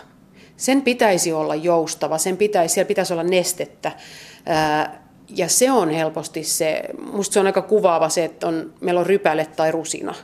[0.57, 3.93] Sen pitäisi olla joustava, sen pitäisi, siellä pitäisi olla nestettä.
[5.29, 9.07] Ja se on helposti se, musta se on aika kuvaava se, että on, meillä on
[9.07, 10.15] rypäle tai rusina.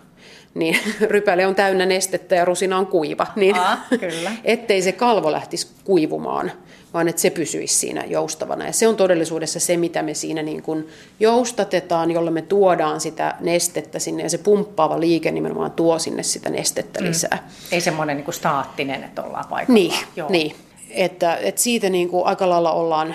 [0.54, 3.26] Niin rypäle on täynnä nestettä ja rusina on kuiva.
[3.36, 4.32] Niin, Aa, kyllä.
[4.44, 6.52] ettei se kalvo lähtisi kuivumaan
[6.94, 8.66] vaan että se pysyisi siinä joustavana.
[8.66, 10.88] Ja se on todellisuudessa se, mitä me siinä niin kuin
[11.20, 16.50] joustatetaan, jolla me tuodaan sitä nestettä sinne, ja se pumppaava liike nimenomaan tuo sinne sitä
[16.50, 17.06] nestettä mm.
[17.06, 17.38] lisää.
[17.42, 17.66] Mm.
[17.72, 19.74] Ei semmoinen niin kuin staattinen, että ollaan paikalla.
[19.74, 20.30] Niin, Joo.
[20.30, 20.56] niin.
[20.90, 23.14] Että, että siitä niin kuin aika lailla ollaan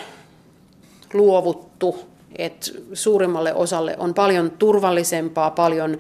[1.13, 1.99] luovuttu,
[2.38, 5.97] että suurimmalle osalle on paljon turvallisempaa, paljon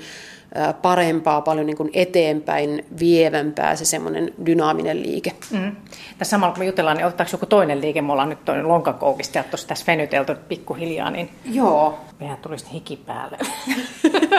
[0.81, 5.31] parempaa, paljon niin kuin eteenpäin vievämpää se semmoinen dynaaminen liike.
[5.51, 5.75] Mm.
[6.17, 8.01] Tässä samalla kun me jutellaan, niin ottaako joku toinen liike?
[8.01, 11.99] Me ollaan nyt toinen lonkakoukista ja tuossa tässä venytelty pikkuhiljaa, niin Joo.
[12.19, 13.37] mehän tulisi hiki päälle.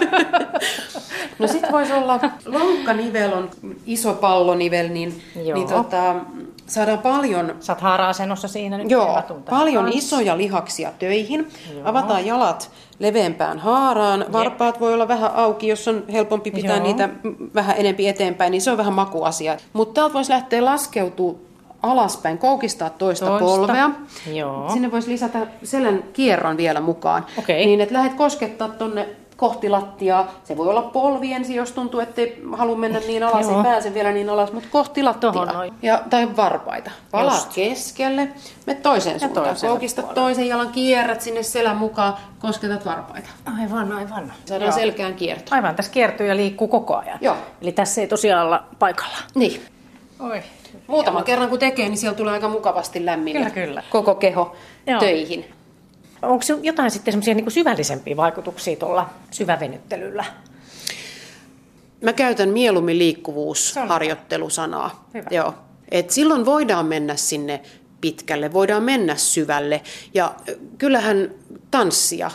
[1.38, 3.50] no sitten voisi olla lonkkanivel on
[3.86, 6.14] iso pallonivel, niin, niin tota,
[6.66, 7.54] saadaan paljon...
[7.68, 8.90] Oot haara-asennossa siinä nyt.
[8.90, 11.48] Joo, paljon isoja lihaksia töihin.
[11.74, 11.82] Joo.
[11.84, 12.70] Avataan jalat
[13.00, 14.24] leveämpään haaraan.
[14.32, 16.86] Varpaat voi olla vähän auki, jos on helpompi pitää Joo.
[16.86, 17.08] niitä
[17.54, 19.56] vähän enempi eteenpäin, niin se on vähän makuasia.
[19.72, 21.34] Mutta täältä voisi lähteä laskeutua
[21.82, 23.44] alaspäin, koukistaa toista, toista.
[23.46, 23.90] polvea.
[24.32, 24.70] Joo.
[24.72, 27.26] Sinne voisi lisätä selän kierron vielä mukaan.
[27.38, 27.56] Okay.
[27.56, 29.08] Niin, että lähdet koskettaa tonne
[29.40, 30.28] kohti lattiaa.
[30.44, 33.94] Se voi olla polvi ensin, jos tuntuu, että ei halua mennä niin alas, ei pääse
[33.94, 35.64] vielä niin alas, mutta kohti lattiaa.
[35.82, 36.90] Ja, tai varpaita.
[37.24, 37.54] Just.
[37.54, 38.28] keskelle,
[38.66, 39.56] me toiseen suuntaan.
[39.60, 43.28] Koukista toisen jalan, kierrät sinne selän mukaan, kosketat varpaita.
[43.60, 44.32] Aivan, aivan.
[44.44, 44.78] Saadaan Joo.
[44.78, 45.54] selkään kierto.
[45.54, 47.18] Aivan, tässä kiertyy ja liikkuu koko ajan.
[47.20, 47.36] Joo.
[47.62, 49.16] Eli tässä ei tosiaan olla paikalla.
[49.34, 49.62] Niin.
[50.20, 50.42] Oi.
[50.86, 53.82] Muutaman kerran kun tekee, niin siellä tulee aika mukavasti lämmin kyllä, kyllä.
[53.90, 55.00] koko keho Joo.
[55.00, 55.59] töihin.
[56.22, 60.24] Onko jotain sitten semmoisia niin syvällisempiä vaikutuksia tuolla syvävenyttelyllä?
[62.00, 65.08] Mä käytän mieluummin liikkuvuusharjoittelusanaa.
[65.30, 65.54] Joo.
[65.90, 67.62] Et silloin voidaan mennä sinne
[68.00, 69.82] pitkälle, voidaan mennä syvälle.
[70.14, 70.34] Ja
[70.78, 71.30] kyllähän
[71.70, 72.30] tanssia,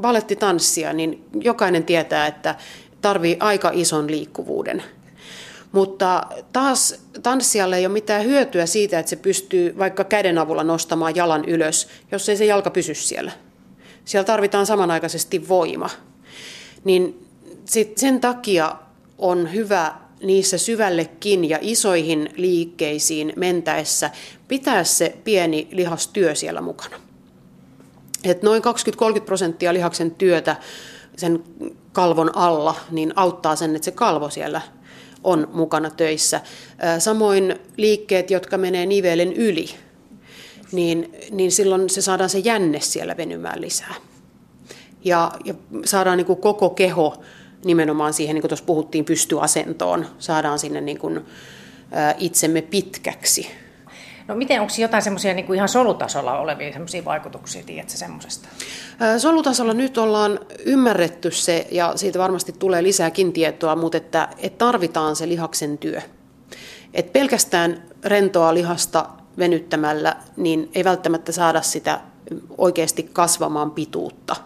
[0.00, 2.54] balettitanssia, niin jokainen tietää, että
[3.00, 4.82] tarvii aika ison liikkuvuuden–
[5.78, 11.16] mutta taas tanssijalle ei ole mitään hyötyä siitä, että se pystyy vaikka käden avulla nostamaan
[11.16, 13.32] jalan ylös, jos ei se jalka pysy siellä.
[14.04, 15.90] Siellä tarvitaan samanaikaisesti voima.
[16.84, 17.26] Niin
[17.64, 18.74] sit sen takia
[19.18, 24.10] on hyvä niissä syvällekin ja isoihin liikkeisiin mentäessä
[24.48, 26.96] pitää se pieni lihastyö siellä mukana.
[28.24, 28.62] Et noin
[29.18, 30.56] 20-30 prosenttia lihaksen työtä
[31.16, 31.44] sen
[31.92, 34.60] kalvon alla niin auttaa sen, että se kalvo siellä
[35.28, 36.40] on mukana töissä.
[36.98, 39.68] Samoin liikkeet, jotka menee nivelen yli,
[40.72, 43.94] niin, niin silloin se saadaan se jänne siellä venymään lisää.
[45.04, 47.22] Ja, ja saadaan niin kuin koko keho
[47.64, 51.20] nimenomaan siihen, niin kuin tuossa puhuttiin, pystyasentoon, saadaan sinne niin kuin,
[52.18, 53.50] itsemme pitkäksi.
[54.28, 58.48] No miten, onko jotain semmoisia niin ihan solutasolla olevia semmoisia vaikutuksia, tiedätkö semmoisesta?
[59.18, 65.16] Solutasolla nyt ollaan ymmärretty se, ja siitä varmasti tulee lisääkin tietoa, mutta että, että tarvitaan
[65.16, 66.00] se lihaksen työ.
[66.94, 72.00] Et pelkästään rentoa lihasta venyttämällä, niin ei välttämättä saada sitä
[72.58, 74.36] oikeasti kasvamaan pituutta.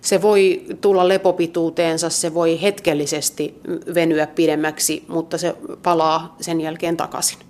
[0.00, 3.60] Se voi tulla lepopituuteensa, se voi hetkellisesti
[3.94, 7.49] venyä pidemmäksi, mutta se palaa sen jälkeen takaisin.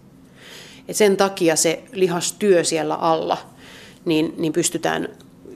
[0.91, 3.39] Et sen takia se lihastyö siellä alla,
[4.05, 5.09] niin, niin pystytään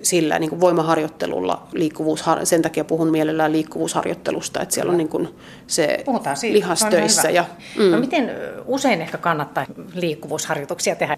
[0.03, 5.29] sillä niin kuin voimaharjoittelulla, liikkuvuus, sen takia puhun mielellään liikkuvuusharjoittelusta, että siellä on niin kuin
[5.67, 6.55] se Puhutaan siitä.
[6.55, 7.31] lihastöissä.
[7.31, 7.45] Ja,
[7.77, 7.91] no mm.
[7.91, 8.31] no miten
[8.67, 11.17] usein ehkä kannattaa liikkuvuusharjoituksia tehdä?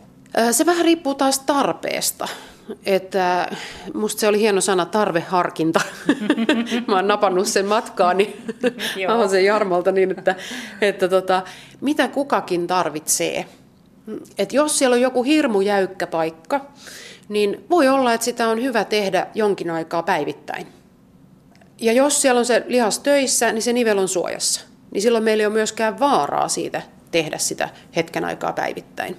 [0.53, 2.29] Se vähän riippuu taas tarpeesta.
[2.87, 3.51] Että
[3.95, 5.81] musta se oli hieno sana tarveharkinta.
[6.89, 8.37] Mä oon napannut sen matkaani.
[9.07, 10.35] Mä oon sen Jarmolta niin, että,
[10.81, 11.43] että tota,
[11.81, 13.47] mitä kukakin tarvitsee.
[14.39, 16.67] Et jos siellä on joku hirmu jäykkä paikka,
[17.29, 20.67] niin voi olla, että sitä on hyvä tehdä jonkin aikaa päivittäin.
[21.81, 24.61] Ja jos siellä on se lihas töissä, niin se nivel on suojassa.
[24.91, 29.17] Niin silloin meillä ei ole myöskään vaaraa siitä tehdä sitä hetken aikaa päivittäin.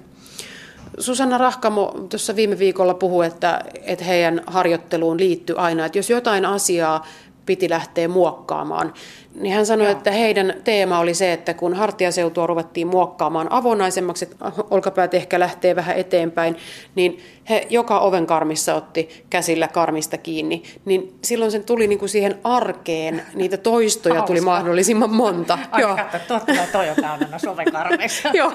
[1.00, 6.46] Susanna Rahkamo tuossa viime viikolla puhui, että, että heidän harjoitteluun liittyy aina, että jos jotain
[6.46, 7.06] asiaa
[7.46, 8.94] piti lähteä muokkaamaan,
[9.40, 9.98] niin hän sanoi, Joo.
[9.98, 15.76] että heidän teema oli se, että kun hartiaseutua ruvettiin muokkaamaan avonaisemmaksi, että olkapäät ehkä lähtee
[15.76, 16.56] vähän eteenpäin,
[16.96, 17.20] niin
[17.50, 20.64] he joka oven karmissa otti käsillä karmista kiinni.
[20.86, 24.28] Niin silloin sen tuli niin kuin siihen arkeen, niitä toistoja Hauska.
[24.28, 25.60] tuli mahdollisimman monta.
[25.72, 25.96] Ai Joo.
[25.96, 28.30] katso, totta toi on täynnä sovekarmeissa.
[28.34, 28.52] Joo.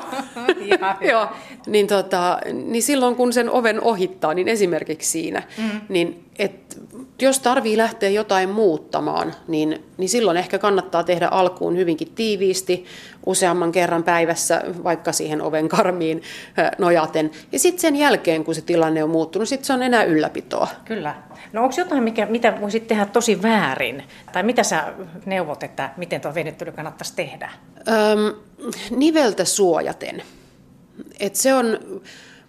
[1.11, 1.29] Joo.
[1.67, 5.81] Niin, tota, niin silloin kun sen oven ohittaa, niin esimerkiksi siinä, mm.
[5.89, 6.79] niin et
[7.21, 10.72] jos tarvii lähteä jotain muuttamaan, niin, niin silloin ehkä kannattaa
[11.07, 12.85] tehdä alkuun hyvinkin tiiviisti,
[13.27, 16.23] useamman kerran päivässä, vaikka siihen oven karmiin
[16.79, 17.31] nojaten.
[17.53, 20.69] Ja sitten sen jälkeen, kun se tilanne on muuttunut, sitten se on enää ylläpitoa.
[20.85, 21.15] Kyllä.
[21.53, 24.03] No onko jotain, mikä, mitä voisit tehdä tosi väärin?
[24.33, 24.93] Tai mitä sä
[25.27, 27.51] neuvot, että miten tuo venyttely kannattaisi tehdä?
[27.89, 28.35] Öm,
[28.91, 30.23] niveltä suojaten.
[31.21, 31.79] Et se on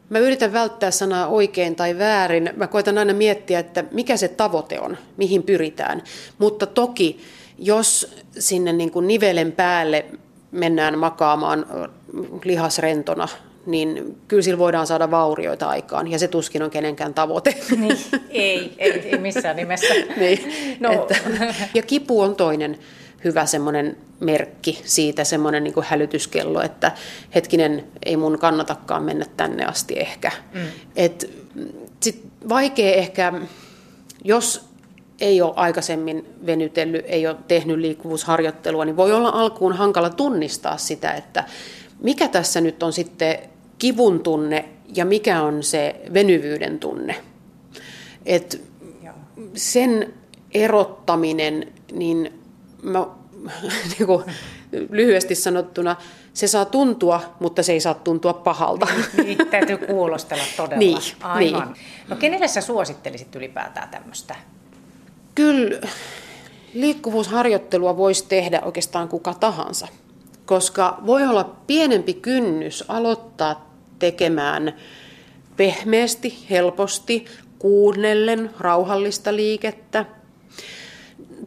[0.09, 2.49] Mä yritän välttää sanaa oikein tai väärin.
[2.55, 6.03] Mä koitan aina miettiä, että mikä se tavoite on, mihin pyritään.
[6.37, 7.19] Mutta toki,
[7.57, 10.05] jos sinne niin kuin nivelen päälle
[10.51, 11.65] mennään makaamaan
[12.43, 13.27] lihasrentona,
[13.65, 17.55] niin kyllä sillä voidaan saada vaurioita aikaan, ja se tuskin on kenenkään tavoite.
[17.77, 17.97] Niin,
[18.29, 19.93] ei, ei, ei missään nimessä.
[20.17, 20.91] niin, no.
[20.91, 21.15] että,
[21.73, 22.77] ja kipu on toinen
[23.23, 26.91] hyvä semmoinen merkki siitä, semmoinen niin kuin hälytyskello, että
[27.35, 30.31] hetkinen, ei mun kannatakaan mennä tänne asti ehkä.
[30.53, 30.61] Mm.
[30.95, 31.29] Et,
[32.01, 33.33] sit vaikea ehkä,
[34.23, 34.72] jos
[35.23, 41.11] ei ole aikaisemmin venytellyt, ei ole tehnyt liikkuvuusharjoittelua, niin voi olla alkuun hankala tunnistaa sitä,
[41.11, 41.43] että
[41.99, 43.39] mikä tässä nyt on sitten
[43.77, 47.15] kivun tunne ja mikä on se venyvyyden tunne.
[48.25, 48.61] Et
[49.55, 50.13] sen
[50.53, 52.39] erottaminen, niin
[52.81, 53.07] mä,
[53.97, 54.23] niin kuin,
[54.89, 55.95] lyhyesti sanottuna,
[56.33, 58.87] se saa tuntua, mutta se ei saa tuntua pahalta.
[59.17, 60.79] Niin, niin täytyy kuulostella todella.
[60.79, 61.73] Niin, Aivan.
[61.73, 61.85] Niin.
[62.07, 64.35] No kenelle sä suosittelisit ylipäätään tämmöistä?
[65.35, 65.87] Kyllä
[66.73, 69.87] liikkuvuusharjoittelua voisi tehdä oikeastaan kuka tahansa,
[70.45, 74.73] koska voi olla pienempi kynnys aloittaa tekemään
[75.57, 77.25] pehmeästi, helposti,
[77.59, 80.05] kuunnellen rauhallista liikettä–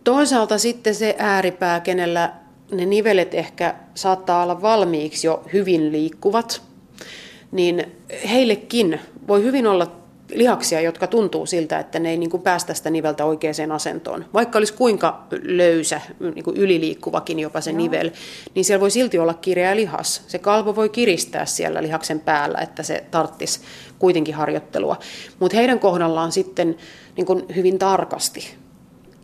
[0.06, 2.32] Toisaalta sitten se ääripää, kenellä
[2.72, 6.62] ne nivelet ehkä saattaa olla valmiiksi jo hyvin liikkuvat,
[7.52, 7.92] niin
[8.30, 9.92] heillekin voi hyvin olla
[10.34, 14.24] lihaksia, jotka tuntuu siltä, että ne ei niin kuin päästä sitä niveltä oikeaan asentoon.
[14.34, 16.00] Vaikka olisi kuinka löysä,
[16.34, 17.78] niin kuin yliliikkuvakin jopa se Joo.
[17.78, 18.10] nivel,
[18.54, 20.22] niin siellä voi silti olla kireä lihas.
[20.26, 23.60] Se kalvo voi kiristää siellä lihaksen päällä, että se tarttisi
[23.98, 24.96] kuitenkin harjoittelua.
[25.38, 26.76] Mutta heidän kohdallaan sitten
[27.16, 28.56] niin kuin hyvin tarkasti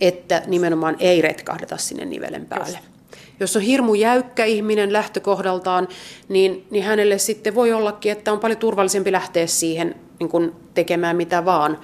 [0.02, 2.78] että nimenomaan ei retkahdeta sinne nivelen päälle.
[2.78, 2.92] Just.
[3.40, 5.88] Jos on hirmu jäykkä ihminen lähtökohdaltaan,
[6.28, 11.16] niin, niin hänelle sitten voi ollakin, että on paljon turvallisempi lähteä siihen niin kuin tekemään
[11.16, 11.78] mitä vaan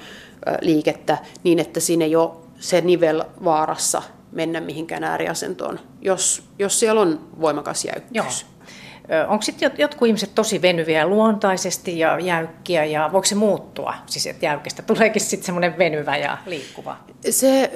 [0.61, 7.01] liikettä, niin että sinne ei ole se nivel vaarassa mennä mihinkään ääriasentoon, jos, jos siellä
[7.01, 8.13] on voimakas jäykkyys.
[8.13, 9.27] Joo.
[9.29, 13.95] Onko sitten jotkut ihmiset tosi venyviä luontaisesti ja jäykkiä ja voiko se muuttua?
[14.07, 16.97] Siis että jäykistä tuleekin sitten semmoinen venyvä ja liikkuva?
[17.31, 17.71] Se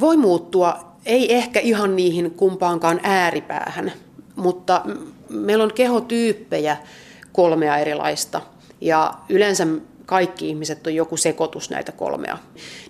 [0.00, 3.92] voi muuttua, ei ehkä ihan niihin kumpaankaan ääripäähän,
[4.36, 4.82] mutta
[5.28, 6.76] meillä on kehotyyppejä
[7.32, 8.40] kolmea erilaista.
[8.80, 9.66] Ja yleensä
[10.08, 12.38] kaikki ihmiset on joku sekoitus näitä kolmea.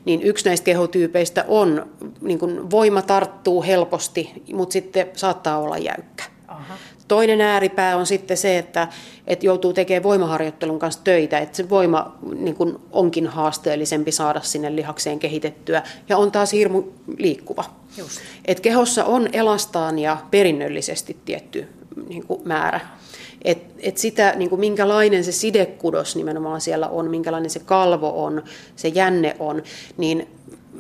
[0.05, 1.87] Niin yksi näistä kehotyypeistä on,
[2.21, 6.25] niin kuin voima tarttuu helposti, mutta sitten saattaa olla jäykkä.
[6.49, 6.75] Aha.
[7.09, 8.89] Toinen ääripää on sitten se, että,
[9.27, 14.77] että joutuu tekemään voimaharjoittelun kanssa töitä, että se voima niin kuin onkin haasteellisempi saada sinne
[14.77, 16.83] lihakseen kehitettyä ja on taas hirmu
[17.17, 17.65] liikkuva.
[17.97, 18.21] Just.
[18.45, 21.69] Et kehossa on elastaan ja perinnöllisesti tietty
[22.09, 22.81] niin kuin määrä.
[23.45, 28.43] Et, et sitä, niin kuin minkälainen se sidekudos nimenomaan siellä on, minkälainen se kalvo on,
[28.77, 29.63] se jänne on,
[29.97, 30.29] niin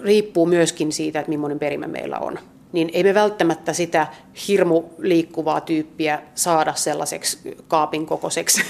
[0.03, 2.39] riippuu myöskin siitä, että millainen perimä meillä on
[2.73, 4.07] niin ei me välttämättä sitä
[4.49, 8.63] hirmu liikkuvaa tyyppiä saada sellaiseksi kaapin kokoiseksi,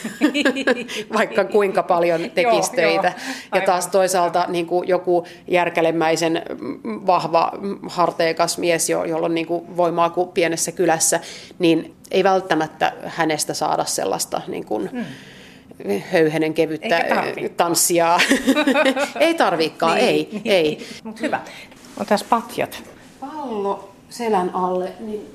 [1.18, 3.12] vaikka kuinka paljon tekisi töitä.
[3.54, 6.42] Ja taas toisaalta niin kuin joku järkälemäisen
[6.84, 7.52] vahva
[7.88, 11.20] harteikas mies, jolla on niin kuin voimaa kuin pienessä kylässä,
[11.58, 15.04] niin ei välttämättä hänestä saada sellaista niin kuin, hmm
[16.12, 17.04] höyhenen kevyttä
[17.56, 18.20] tanssia.
[19.20, 20.28] ei tarvikaan, niin, ei.
[20.32, 20.42] Niin.
[20.44, 20.86] ei.
[21.04, 21.40] Mut hyvä.
[22.00, 22.82] On tässä patjat
[23.20, 24.92] pallo selän alle.
[25.00, 25.30] Niin, niin,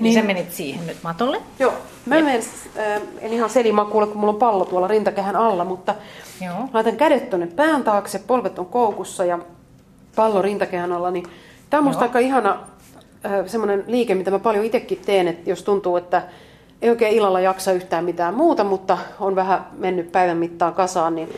[0.00, 1.42] niin sä menit siihen nyt matolle?
[1.58, 1.72] Joo.
[2.06, 2.24] Mä Jep.
[2.24, 2.42] menen,
[2.78, 5.94] äh, en ihan selimakuulle, kun mulla on pallo tuolla rintakehän alla, mutta
[6.44, 6.68] Joo.
[6.72, 9.38] laitan kädet tuonne pään taakse, polvet on koukussa ja
[10.16, 11.10] pallo rintakehän alla.
[11.10, 11.26] Niin
[11.70, 12.58] tämä on musta aika ihana
[13.26, 16.22] äh, semmoinen liike, mitä mä paljon itsekin teen, että jos tuntuu, että
[16.82, 21.28] ei oikein illalla jaksa yhtään mitään muuta, mutta on vähän mennyt päivän mittaan kasaan, niin,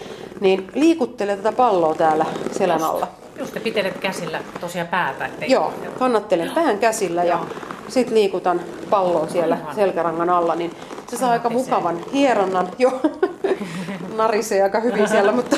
[0.41, 3.09] niin liikuttele tätä palloa täällä selän alla.
[3.39, 5.27] Just, pitelet käsillä tosiaan päätä.
[5.27, 5.51] Ettei...
[5.51, 7.47] Joo, kannattelen pään käsillä ja
[7.89, 9.75] sitten liikutan palloa siellä Ihan.
[9.75, 10.71] selkärangan alla, niin
[11.07, 12.69] se saa aika mukavan hieronnan.
[12.79, 13.01] Jo,
[14.17, 15.57] narisee aika hyvin siellä, mutta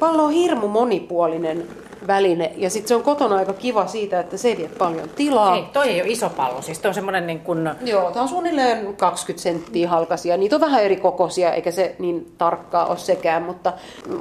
[0.00, 1.68] pallo on hirmu monipuolinen
[2.06, 2.52] väline.
[2.56, 5.56] Ja sitten se on kotona aika kiva siitä, että se ei vie paljon tilaa.
[5.56, 7.70] Ei, toi ei ole iso pallo, siis toi on semmoinen niin kuin...
[7.84, 10.36] Joo, tämä on suunnilleen 20 senttiä halkasia.
[10.36, 13.72] Niitä on vähän eri kokoisia, eikä se niin tarkkaa ole sekään, mutta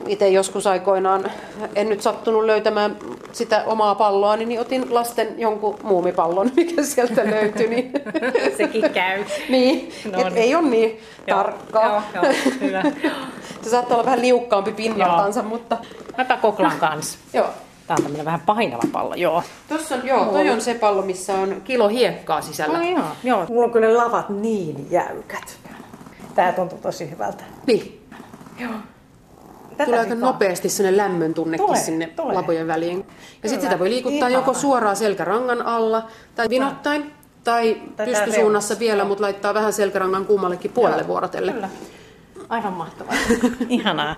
[0.07, 1.31] itse joskus aikoinaan
[1.75, 2.97] en nyt sattunut löytämään
[3.31, 7.67] sitä omaa palloa, niin otin lasten jonkun muumipallon, mikä sieltä löytyi.
[7.67, 7.91] Niin...
[8.57, 9.23] Sekin käy.
[9.49, 10.37] niin, no niin.
[10.37, 12.03] ei ole niin tarkkaa.
[12.13, 12.83] Joo, joo, hyvä.
[13.61, 15.77] se saattaa olla vähän liukkaampi pinnaltansa, mutta...
[16.17, 17.17] Mäpä koklaan kanssa.
[17.33, 17.47] joo.
[17.87, 19.43] Tämä on tämmöinen vähän painava pallo, joo.
[19.69, 22.77] Tuossa on, joo, toi on se pallo, missä on kilo hiekkaa sisällä.
[22.77, 23.45] No, joo, joo.
[23.49, 25.57] Mulla on kyllä ne lavat niin jäykät.
[26.35, 27.43] Tää tuntuu tosi hyvältä.
[27.67, 28.07] Niin.
[28.59, 28.71] Joo.
[29.69, 32.35] Tätä tulee aika nopeasti sellainen lämmön tunnekin tulee, sinne tulee.
[32.35, 33.05] lapojen väliin.
[33.43, 34.33] Ja sitten sitä voi liikuttaa Ihana.
[34.33, 41.01] joko suoraan selkärangan alla tai vinottain tai pystysuunnassa vielä, mutta laittaa vähän selkärangan kummallekin puolelle
[41.01, 41.07] Joo.
[41.07, 41.51] vuorotelle.
[41.51, 41.69] Kyllä.
[42.49, 43.13] Aivan mahtavaa.
[43.69, 44.15] Ihanaa.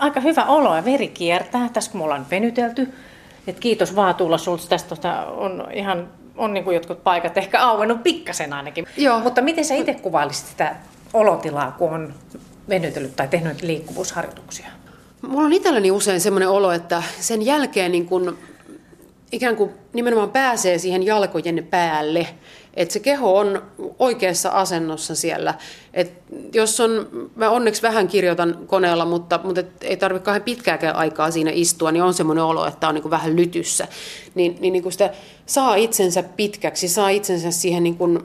[0.00, 2.94] Aika hyvä olo ja veri kiertää, tässä kun me ollaan venytelty.
[3.46, 4.36] Et kiitos vaan Tuula
[4.68, 8.86] tästä tota on ihan on niin kuin jotkut paikat ehkä auennut pikkasen ainakin.
[8.96, 9.20] Joo.
[9.20, 10.76] Mutta miten sä itse kuvailisit sitä
[11.14, 12.14] olotilaa, kun on
[12.68, 14.66] venytellyt tai tehnyt liikkuvuusharjoituksia?
[15.22, 18.38] Mulla on itselläni usein sellainen olo, että sen jälkeen niin kun
[19.32, 22.26] ikään kuin nimenomaan pääsee siihen jalkojen päälle,
[22.76, 23.62] että se keho on
[23.98, 25.54] oikeassa asennossa siellä.
[25.94, 26.12] Et
[26.54, 31.30] jos on, mä onneksi vähän kirjoitan koneella, mutta, mutta et ei tarvitse kauhean pitkääkään aikaa
[31.30, 33.88] siinä istua, niin on semmoinen olo, että on niin vähän lytyssä.
[34.34, 35.10] Niin, niin, niin sitä
[35.46, 38.18] saa itsensä pitkäksi, saa itsensä siihen niin kuin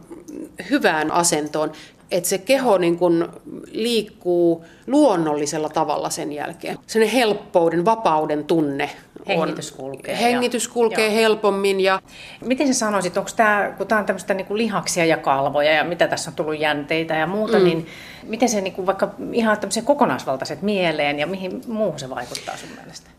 [0.70, 1.72] hyvään asentoon
[2.12, 3.28] että se keho niin kuin
[3.72, 6.78] liikkuu luonnollisella tavalla sen jälkeen.
[6.88, 8.90] Sen helppouden, vapauden tunne
[9.28, 10.20] Hengitys kulkee.
[10.20, 11.16] Hengitys ja, kulkee joo.
[11.16, 11.80] helpommin.
[11.80, 12.02] Ja...
[12.46, 16.08] Miten sä sanoisit, onko tämä, kun tämä on tämmöistä niin lihaksia ja kalvoja ja mitä
[16.08, 17.64] tässä on tullut jänteitä ja muuta, mm.
[17.64, 17.88] niin
[18.24, 22.70] miten se niin kuin vaikka ihan tämmöiset kokonaisvaltaiset mieleen ja mihin muuhun se vaikuttaa sun
[22.80, 23.10] mielestä?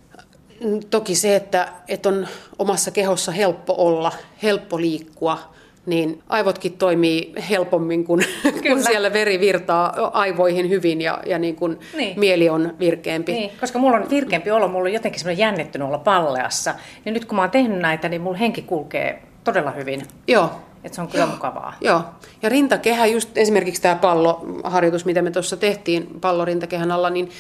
[0.90, 2.28] Toki se, että, että on
[2.58, 5.52] omassa kehossa helppo olla, helppo liikkua,
[5.86, 8.22] niin aivotkin toimii helpommin, kun,
[8.68, 12.20] kun siellä veri virtaa aivoihin hyvin ja, ja niin kun niin.
[12.20, 13.32] mieli on virkeämpi.
[13.32, 16.74] Niin, koska mulla on virkeämpi olo, mulla on jotenkin semmoinen jännittynyt olla palleassa.
[17.04, 20.02] Niin nyt kun mä oon tehnyt näitä, niin mulla henki kulkee todella hyvin.
[20.28, 20.50] Joo.
[20.84, 21.32] Että se on kyllä Joo.
[21.32, 21.74] mukavaa.
[21.80, 22.02] Joo.
[22.42, 27.30] Ja rintakehä, just esimerkiksi tämä palloharjoitus, mitä me tuossa tehtiin pallorintakehän alla, niin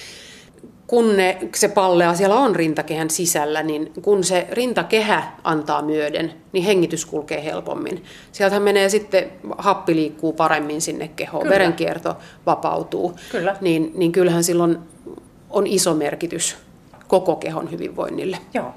[0.86, 6.64] kun ne, se pallea siellä on rintakehän sisällä, niin kun se rintakehä antaa myöden, niin
[6.64, 8.04] hengitys kulkee helpommin.
[8.32, 11.54] Sieltähän menee sitten, happi liikkuu paremmin sinne kehoon, Kyllä.
[11.54, 12.16] verenkierto
[12.46, 13.16] vapautuu.
[13.32, 13.56] Kyllä.
[13.60, 14.78] Niin, niin kyllähän silloin
[15.50, 16.56] on iso merkitys
[17.08, 18.38] koko kehon hyvinvoinnille.
[18.54, 18.74] Joo.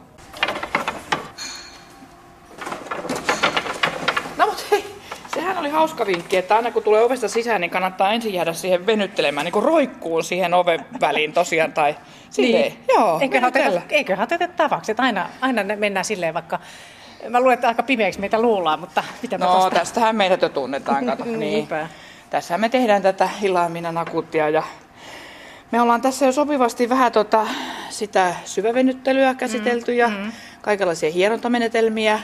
[5.65, 9.46] oli hauska vinkki, että aina kun tulee ovesta sisään, niin kannattaa ensin jäädä siihen venyttelemään,
[9.46, 11.74] niin kuin roikkuun siihen oven väliin tosiaan.
[11.74, 11.96] Tai
[12.30, 12.72] silleen.
[12.72, 12.84] Niin.
[12.88, 16.60] Joo, eiköhän oteta, eiköhän oteta tavaksi, että aina, aina mennään silleen vaikka
[17.30, 19.80] Mä luulen, että aika pimeäksi meitä luullaan, mutta mitä No tosta?
[19.80, 21.26] tästähän meidät jo tunnetaan, kato.
[21.38, 21.68] niin.
[22.30, 24.64] Tässä me tehdään tätä Ilaamina nakuttia ja
[25.72, 27.48] me ollaan tässä jo sopivasti vähän tota,
[27.90, 30.32] sitä syvävenyttelyä käsitelty ja mm.
[30.66, 32.20] Kaikenlaisia hierontamenetelmiä.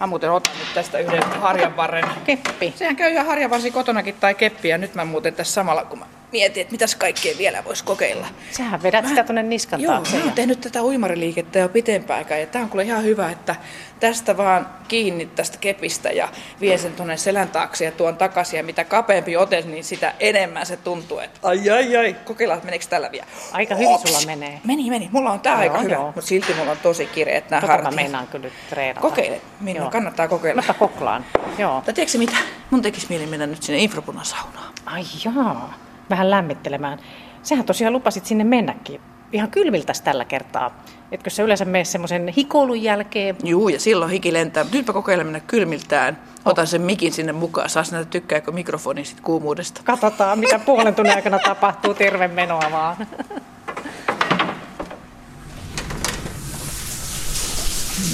[0.00, 2.04] Mä muuten otan nyt tästä yhden harjanvarren.
[2.24, 2.74] Keppi.
[2.76, 6.06] Sehän käy ihan harjanvarsi kotonakin tai keppi ja nyt mä muuten tässä samalla kun mä
[6.32, 8.26] mietin, että mitäs kaikkea vielä voisi kokeilla.
[8.50, 10.12] Sähän vedät mä, sitä tuonne niskan joo, taakse.
[10.12, 13.30] Joo, mä oon tehnyt tätä uimariliikettä jo pitempään aikaa ja tää on kyllä ihan hyvä,
[13.30, 13.56] että
[14.00, 16.28] tästä vaan kiinni tästä kepistä ja
[16.60, 20.66] vien sen tuonne selän taakse ja tuon takaisin ja mitä kapeampi ote, niin sitä enemmän
[20.66, 23.26] se tuntuu, että ai ai ai, kokeillaan, että meneekö tällä vielä.
[23.52, 24.10] Aika hyvin Ops!
[24.10, 24.60] sulla menee.
[24.64, 25.08] Meni, meni.
[25.12, 27.94] Mulla on tää joo, aika hyvä, mutta silti mulla on tosi kireet nämä tota hartiat.
[27.94, 29.00] mä meinaan kyllä treenata.
[29.00, 30.62] Kokeile, Minun kannattaa kokeilla.
[30.62, 31.24] Mäpä koklaan.
[31.58, 31.82] Joo.
[31.84, 32.36] Tai tiedätkö mitä?
[32.70, 34.72] Mun tekisi mieli mennä nyt sinne infrapunasaunaan.
[34.86, 35.74] Ai jaa
[36.10, 36.98] vähän lämmittelemään.
[37.42, 39.00] Sähän tosiaan lupasit sinne mennäkin.
[39.32, 40.82] Ihan kylmiltäs tällä kertaa.
[41.12, 43.36] Etkö se yleensä mene semmoisen hikoulun jälkeen?
[43.44, 44.66] Juu, ja silloin hiki lentää.
[44.72, 46.18] Nytpä kokeilen mennä kylmiltään.
[46.44, 47.70] Otan sen mikin sinne mukaan.
[47.70, 49.80] Saas näitä tykkääkö mikrofoni sit kuumuudesta.
[49.84, 51.94] Katsotaan, mitä puolen tunnin aikana tapahtuu.
[51.94, 52.96] Terve menoa vaan.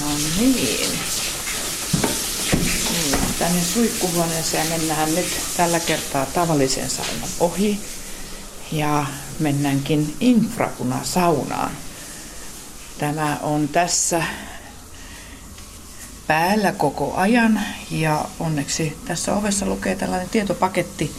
[0.01, 0.07] No
[0.41, 0.89] niin
[3.39, 5.26] tänne suihkuhuoneeseen mennään nyt
[5.57, 7.80] tällä kertaa tavallisen saunan ohi
[8.72, 9.07] ja
[9.39, 11.70] mennäänkin infrapunasaunaan.
[12.99, 14.22] Tämä on tässä
[16.26, 17.61] päällä koko ajan
[17.91, 21.12] ja onneksi tässä ovessa lukee tällainen tietopaketti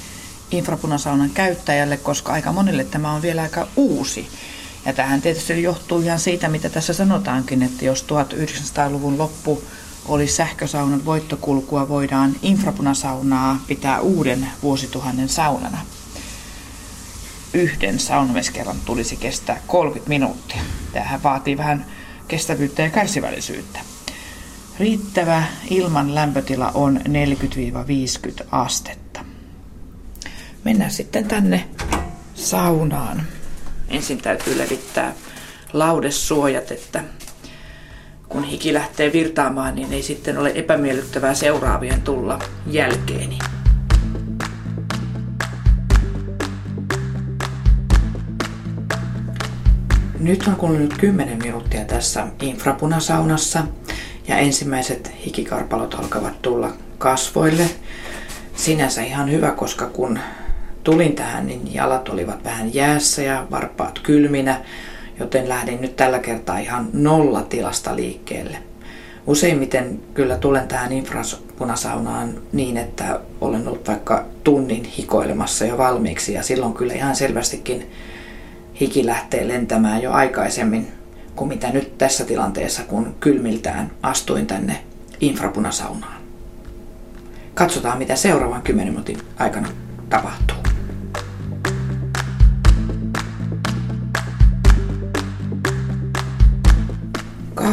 [0.52, 4.28] infrapunasaunan käyttäjälle, koska aika monille tämä on vielä aika uusi.
[4.86, 9.64] Ja tähän tietysti johtuu ihan siitä, mitä tässä sanotaankin, että jos 1900-luvun loppu
[10.06, 15.78] oli sähkösaunan voittokulkua, voidaan infrapunasaunaa pitää uuden vuosituhannen saunana.
[17.54, 20.62] Yhden saunameskerran tulisi kestää 30 minuuttia.
[20.94, 21.86] Tähän vaatii vähän
[22.28, 23.80] kestävyyttä ja kärsivällisyyttä.
[24.80, 27.02] Riittävä ilman lämpötila on
[28.42, 29.26] 40-50 astetta.
[30.64, 31.70] Mennään sitten tänne
[32.36, 33.24] saunaan.
[33.88, 35.14] Ensin täytyy levittää
[35.74, 37.04] laudesuojat, että
[38.30, 43.40] kun hiki lähtee virtaamaan, niin ei sitten ole epämiellyttävää seuraavien tulla jälkeeni.
[50.20, 53.64] Nyt on kulunut 10 minuuttia tässä infrapunasaunassa
[54.28, 57.70] ja ensimmäiset hikikarpalot alkavat tulla kasvoille.
[58.56, 60.20] Sinänsä ihan hyvä, koska kun
[60.84, 64.62] tulin tähän, niin jalat olivat vähän jäässä ja varpaat kylminä
[65.20, 68.58] joten lähdin nyt tällä kertaa ihan nollatilasta liikkeelle.
[69.28, 76.44] Useimmiten kyllä tulen tähän infrapunasaunaan niin, että olen ollut vaikka tunnin hikoilemassa jo valmiiksi ja
[76.44, 77.92] silloin kyllä ihan selvästikin
[78.80, 80.88] hiki lähtee lentämään jo aikaisemmin
[81.36, 84.84] kuin mitä nyt tässä tilanteessa, kun kylmiltään astuin tänne
[85.22, 86.20] infrapunasaunaan.
[87.54, 89.70] Katsotaan, mitä seuraavan 10 minuutin aikana
[90.10, 90.69] tapahtuu.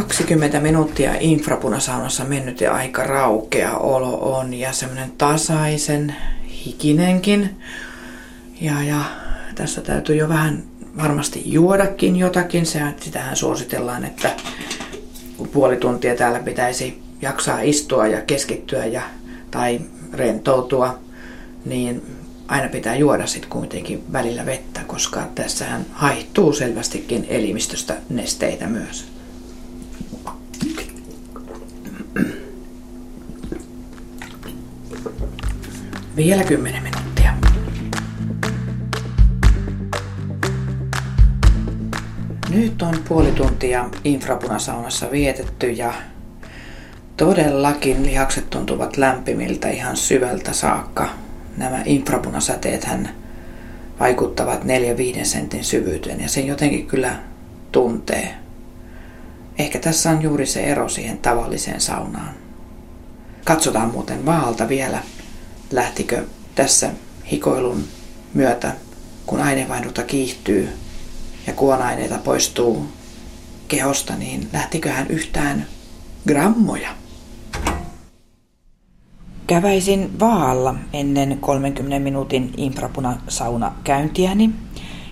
[0.02, 6.16] 20 minuuttia infrapunasaunassa mennyt ja aika raukea olo on ja semmoinen tasaisen
[6.66, 7.50] hikinenkin.
[8.60, 9.04] Ja, ja
[9.54, 10.62] tässä täytyy jo vähän
[11.02, 12.66] varmasti juodakin jotakin.
[12.66, 14.30] Se, sitähän suositellaan, että
[15.52, 19.02] puoli tuntia täällä pitäisi jaksaa istua ja keskittyä ja,
[19.50, 19.80] tai
[20.12, 20.98] rentoutua,
[21.64, 22.02] niin
[22.48, 29.15] aina pitää juoda sitten kuitenkin välillä vettä, koska tässähän haihtuu selvästikin elimistöstä nesteitä myös.
[36.16, 37.34] Vielä 10 minuuttia.
[42.50, 45.92] Nyt on puoli tuntia infrapunasaunassa vietetty ja
[47.16, 51.08] todellakin lihakset tuntuvat lämpimiltä ihan syvältä saakka.
[51.56, 53.08] Nämä infrapunasäteet hän
[54.00, 54.66] vaikuttavat 4-5
[55.22, 57.16] sentin syvyyteen ja sen jotenkin kyllä
[57.72, 58.34] tuntee.
[59.58, 62.34] Ehkä tässä on juuri se ero siihen tavalliseen saunaan.
[63.44, 64.98] Katsotaan muuten vaalta vielä
[65.70, 66.90] lähtikö tässä
[67.32, 67.84] hikoilun
[68.34, 68.72] myötä,
[69.26, 70.68] kun aineenvaihdunta kiihtyy
[71.46, 72.86] ja kuonaineita poistuu
[73.68, 75.66] kehosta, niin lähtikö hän yhtään
[76.28, 76.90] grammoja?
[79.46, 84.50] Käväisin vaalla ennen 30 minuutin infrapunasauna käyntiäni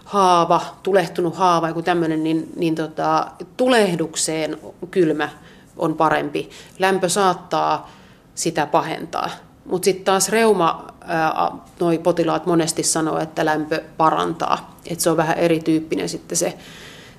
[0.04, 3.28] haava, tulehtunut haava, joku tämmöinen, niin, niin tota,
[3.58, 4.58] tulehdukseen
[4.92, 5.30] kylmä
[5.78, 6.50] on parempi.
[6.80, 7.92] Lämpö saattaa
[8.36, 9.30] sitä pahentaa.
[9.68, 10.88] Mutta sitten taas reuma,
[11.80, 14.76] noi potilaat monesti sanoo, että lämpö parantaa.
[14.86, 16.58] Että se on vähän erityyppinen sitten se,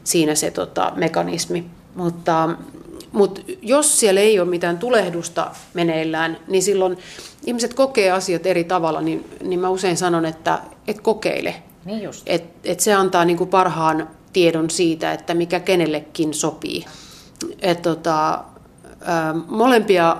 [0.05, 1.65] siinä se tota, mekanismi.
[1.95, 2.49] Mutta,
[3.13, 6.99] mutta jos siellä ei ole mitään tulehdusta meneillään, niin silloin
[7.47, 11.55] ihmiset kokee asiat eri tavalla, niin, niin mä usein sanon, että et kokeile.
[11.85, 12.23] Niin just.
[12.27, 16.85] Et, et se antaa niinku parhaan tiedon siitä, että mikä kenellekin sopii.
[17.61, 18.45] Et tota,
[19.47, 20.17] molempia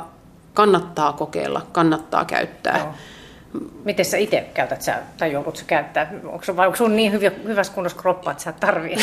[0.59, 2.79] kannattaa kokeilla, kannattaa käyttää.
[2.79, 2.95] Joo.
[3.85, 6.11] Miten sä itse käytät sä, tai joudut sä käyttää?
[6.25, 8.97] Onko, vai onko sun niin hyvä, hyvässä kunnossa kroppa, että sä tarvii?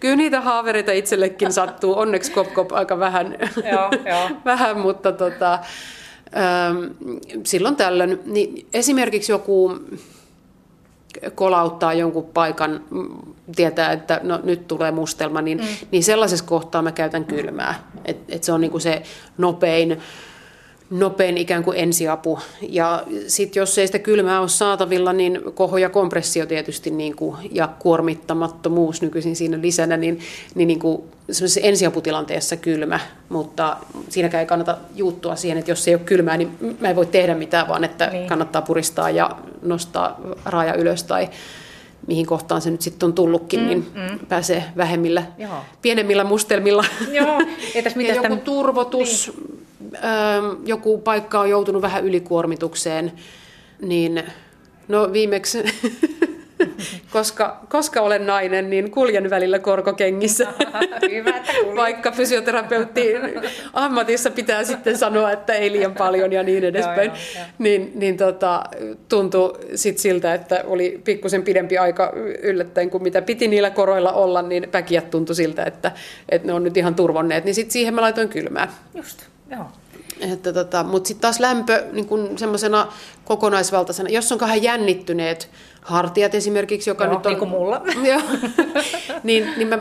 [0.00, 1.98] Kyllä niitä haavereita itsellekin sattuu.
[1.98, 3.36] Onneksi kop, kop aika vähän,
[3.72, 4.30] joo, joo.
[4.44, 5.58] vähän mutta tota,
[6.36, 6.76] ähm,
[7.44, 8.20] silloin tällöin.
[8.24, 9.78] Niin esimerkiksi joku
[11.34, 12.84] kolauttaa jonkun paikan,
[13.56, 15.66] tietää, että no, nyt tulee mustelma, niin, mm.
[15.90, 17.74] niin sellaisessa kohtaa mä käytän kylmää.
[18.04, 19.02] Et, et se on niinku se
[19.38, 20.00] nopein
[20.92, 22.38] nopein ikään kuin ensiapu.
[22.68, 27.36] Ja sitten jos ei sitä kylmää ole saatavilla, niin koho ja kompressio tietysti niin kuin,
[27.50, 30.18] ja kuormittamattomuus nykyisin siinä lisänä, niin,
[30.54, 31.02] niin, niin kuin
[31.62, 33.76] ensiaputilanteessa kylmä, mutta
[34.08, 37.34] siinäkään ei kannata juuttua siihen, että jos ei ole kylmää, niin mä en voi tehdä
[37.34, 38.28] mitään, vaan että niin.
[38.28, 39.30] kannattaa puristaa ja
[39.62, 41.28] nostaa raja ylös tai
[42.06, 44.26] mihin kohtaan se nyt sitten on tullutkin, mm, niin mm.
[44.26, 45.64] pääsee vähemmillä, Joo.
[45.82, 46.84] pienemmillä mustelmilla.
[47.12, 47.40] Joo.
[47.74, 49.62] Entäs mitä ja joku turvotus, niin
[50.66, 53.12] joku paikka on joutunut vähän ylikuormitukseen,
[53.80, 54.22] niin
[54.88, 55.64] no viimeksi,
[57.12, 60.46] koska, koska olen nainen, niin kuljen välillä korkokengissä.
[61.10, 61.44] Hyvä,
[61.82, 63.14] Vaikka fysioterapeutti
[63.72, 67.06] ammatissa pitää sitten sanoa, että ei liian paljon ja niin edespäin.
[67.06, 67.44] Joo, joo, joo.
[67.58, 68.64] Niin, niin tota,
[69.08, 72.12] tuntui sit siltä, että oli pikkusen pidempi aika
[72.42, 75.92] yllättäen kuin mitä piti niillä koroilla olla, niin päkiät tuntui siltä, että,
[76.28, 77.44] että ne on nyt ihan turvonneet.
[77.44, 78.68] Niin sitten siihen mä laitoin kylmää.
[78.94, 79.22] Just,
[79.52, 79.66] joo.
[80.20, 82.92] Että tota, Mutta sitten taas lämpö niin semmoisena
[83.24, 85.50] kokonaisvaltaisena, jos on kahden jännittyneet
[85.82, 87.30] hartiat esimerkiksi, joka Joo, nyt on...
[87.30, 87.82] niin kuin mulla.
[88.12, 88.20] Jo,
[89.22, 89.78] niin, niin mä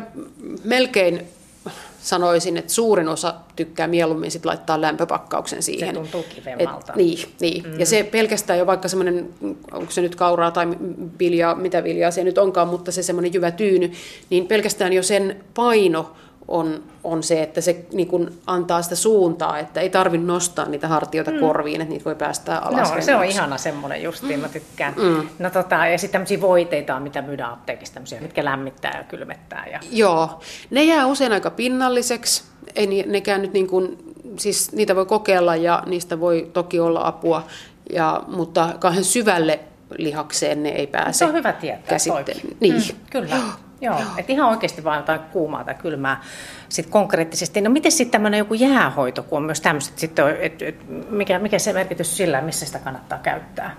[0.64, 1.28] melkein
[2.02, 5.88] sanoisin, että suurin osa tykkää mieluummin sit laittaa lämpöpakkauksen siihen.
[5.88, 6.94] Se tuntuu kivemmalta.
[6.94, 7.64] Et, niin, niin.
[7.64, 7.80] Mm.
[7.80, 9.30] ja se pelkästään jo vaikka semmoinen,
[9.72, 10.68] onko se nyt kauraa tai
[11.20, 13.92] viljaa, mitä viljaa se nyt onkaan, mutta se semmoinen jyvä tyyny,
[14.30, 16.16] niin pelkästään jo sen paino
[16.52, 20.88] on, on se, että se niin kuin antaa sitä suuntaa, että ei tarvitse nostaa niitä
[20.88, 21.40] hartioita mm.
[21.40, 22.94] korviin, että niitä voi päästää alas.
[22.94, 24.42] No, se on ihana semmoinen justiin, mm.
[24.42, 24.94] mä tykkään.
[24.98, 25.28] Mm.
[25.40, 29.68] No, tota, ja sitten tämmöisiä voiteita on, mitä myydään apteekista, tämmöisiä, mitkä lämmittää ja kylmettää.
[29.72, 29.80] Ja...
[29.92, 30.40] Joo,
[30.70, 32.44] ne jää usein aika pinnalliseksi,
[32.76, 33.98] ei nekään nyt niin kuin,
[34.38, 37.44] siis niitä voi kokeilla ja niistä voi toki olla apua,
[37.94, 39.60] ja, mutta kauhean syvälle
[39.98, 41.18] lihakseen ne ei pääse.
[41.18, 41.98] Se on hyvä tietää.
[42.60, 42.74] Niin.
[42.74, 43.36] Mm, kyllä.
[43.82, 44.10] Joo, Joo.
[44.18, 46.24] että ihan oikeasti vain jotain kuumaa tai kylmää
[46.70, 47.62] sit konkreettisesti.
[47.62, 50.76] No miten sitten tämmöinen joku jäähoito, kun on myös tämmöiset, sitten et, et,
[51.10, 53.76] mikä, mikä se merkitys sillä, missä sitä kannattaa käyttää?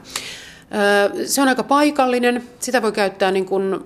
[1.27, 2.43] Se on aika paikallinen.
[2.61, 3.85] Sitä voi käyttää niin kuin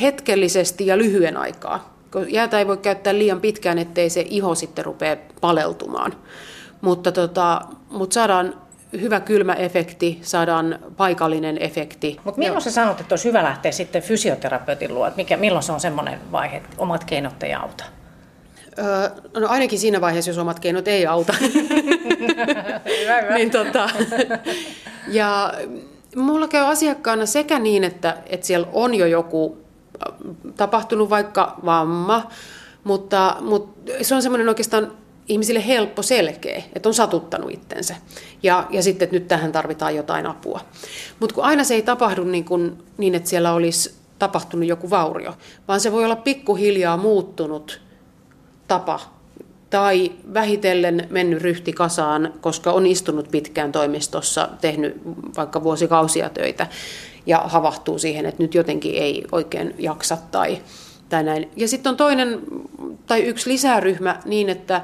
[0.00, 1.94] hetkellisesti ja lyhyen aikaa.
[2.28, 6.12] Jäätä ei voi käyttää liian pitkään, ettei se iho sitten rupea paleltumaan.
[6.80, 7.60] Mutta, tota,
[7.90, 8.54] mutta saadaan
[9.00, 12.20] hyvä kylmäefekti, saadaan paikallinen efekti.
[12.24, 15.10] Mutta milloin sä sanot, että olisi hyvä lähteä sitten fysioterapeutin luo?
[15.16, 17.84] Mikä, milloin se on semmoinen vaihe, että omat keinot ei auta?
[18.78, 21.34] Öö, no ainakin siinä vaiheessa, jos omat keinot ei auta.
[23.00, 23.34] hyvä, hyvä.
[23.34, 23.90] niin, tota,
[25.08, 25.54] ja
[26.16, 29.58] mulla käy asiakkaana sekä niin, että, että siellä on jo joku
[30.56, 32.30] tapahtunut vaikka vamma,
[32.84, 34.92] mutta, mutta se on semmoinen oikeastaan
[35.28, 37.96] ihmisille helppo selkeä, että on satuttanut itsensä.
[38.42, 40.60] Ja, ja sitten, että nyt tähän tarvitaan jotain apua.
[41.20, 45.34] Mutta kun aina se ei tapahdu niin, kuin, niin, että siellä olisi tapahtunut joku vaurio,
[45.68, 47.80] vaan se voi olla pikkuhiljaa muuttunut
[48.68, 49.00] tapa
[49.70, 55.02] tai vähitellen mennyt ryhti kasaan, koska on istunut pitkään toimistossa, tehnyt
[55.36, 56.66] vaikka vuosikausia töitä
[57.26, 60.58] ja havahtuu siihen, että nyt jotenkin ei oikein jaksa tai,
[61.08, 61.50] tai näin.
[61.56, 62.40] Ja sitten on toinen
[63.06, 64.82] tai yksi lisäryhmä niin, että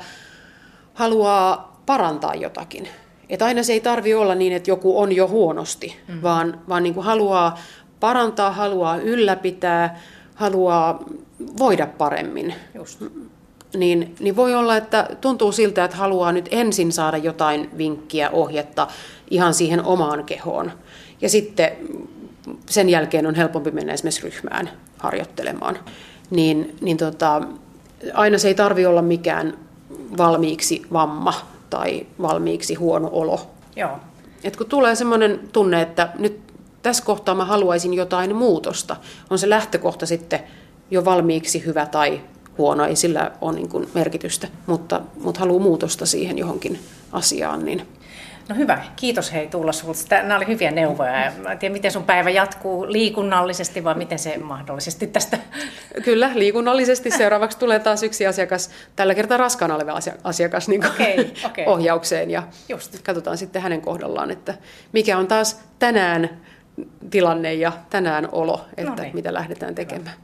[1.01, 2.89] haluaa parantaa jotakin.
[3.29, 6.23] Että aina se ei tarvi olla niin, että joku on jo huonosti, mm.
[6.23, 7.59] vaan, vaan niin kuin haluaa
[8.01, 10.01] parantaa, haluaa ylläpitää,
[10.35, 11.05] haluaa
[11.59, 12.55] voida paremmin.
[12.75, 13.03] Just.
[13.77, 18.87] Niin, niin voi olla, että tuntuu siltä, että haluaa nyt ensin saada jotain vinkkiä, ohjetta
[19.31, 20.73] ihan siihen omaan kehoon.
[21.21, 21.71] Ja sitten
[22.67, 25.79] sen jälkeen on helpompi mennä esimerkiksi ryhmään harjoittelemaan.
[26.31, 27.43] Niin, niin tota,
[28.15, 29.70] aina se ei tarvi olla mikään
[30.19, 31.35] valmiiksi vamma
[31.71, 33.41] tai valmiiksi huono olo.
[33.77, 33.91] Joo.
[34.45, 36.41] Et kun tulee semmoinen tunne, että nyt
[36.83, 38.97] tässä kohtaa mä haluaisin jotain muutosta,
[39.31, 40.41] on se lähtökohta sitten
[40.91, 42.21] jo valmiiksi hyvä tai
[42.59, 46.79] huono, ei sillä ole niin kuin merkitystä, mutta, mutta haluaa muutosta siihen johonkin
[47.13, 47.87] asiaan, niin
[48.51, 50.23] No hyvä, kiitos hei Tuula sulta.
[50.23, 51.33] Nämä oli hyviä neuvoja.
[51.43, 55.39] Mä en tiedä, miten sun päivä jatkuu liikunnallisesti vai miten se mahdollisesti tästä...
[56.05, 57.11] Kyllä, liikunnallisesti.
[57.11, 61.65] Seuraavaksi tulee taas yksi asiakas, tällä kertaa raskaana oleva asiakas niin okay, okay.
[61.73, 62.31] ohjaukseen.
[62.31, 63.03] Ja Just.
[63.03, 64.55] katsotaan sitten hänen kohdallaan, että
[64.93, 66.41] mikä on taas tänään
[67.11, 69.15] tilanne ja tänään olo, että no niin.
[69.15, 70.17] mitä lähdetään tekemään.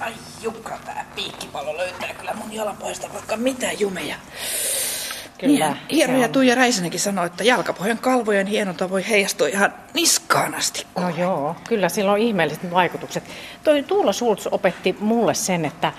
[0.00, 0.89] Ai Jukka, tää
[1.20, 4.14] piikkipallo löytää kyllä mun jalapoista vaikka mitä jumeja.
[5.38, 5.68] Kyllä.
[5.68, 10.86] Niin, Hieno ja Tuija Räisänenkin sanoi, että jalkapohjan kalvojen hienonta voi heijastua ihan niskaan asti.
[10.98, 13.24] No joo, kyllä sillä on ihmeelliset vaikutukset.
[13.64, 15.92] Toi Tuula Sults opetti mulle sen, että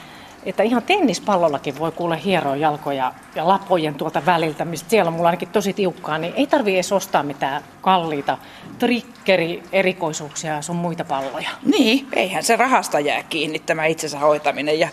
[0.44, 5.30] että ihan tennispallollakin voi kuule hieroa jalkoja ja lapojen tuolta väliltä, mistä siellä on mulla
[5.30, 8.38] ainakin tosi tiukkaa, niin ei tarvii edes ostaa mitään kalliita
[8.80, 11.50] trikkeri-erikoisuuksia ja sun muita palloja.
[11.66, 14.80] Niin, eihän se rahasta jää kiinni tämä itsensä hoitaminen.
[14.80, 14.90] Ja...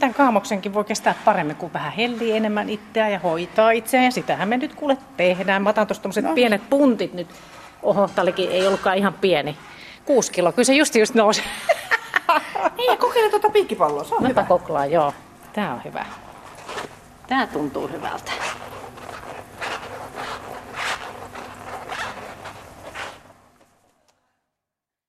[0.00, 4.04] Tämän kaamoksenkin voi kestää paremmin, kuin vähän hellii enemmän itseä ja hoitaa itseään.
[4.04, 5.62] Ja sitähän me nyt kuule tehdään.
[5.62, 6.34] Mä otan tuosta no.
[6.34, 7.28] pienet puntit nyt.
[7.82, 9.56] Oho, talikin ei ollutkaan ihan pieni.
[10.04, 11.42] Kuusi kiloa, kyllä se just just nousi.
[12.76, 14.44] niin, kokeile tuota piikkipalloa, se on Mäpä hyvä.
[14.48, 15.12] koklaan, joo.
[15.52, 16.06] Tää on hyvä.
[17.26, 18.32] Tää tuntuu hyvältä.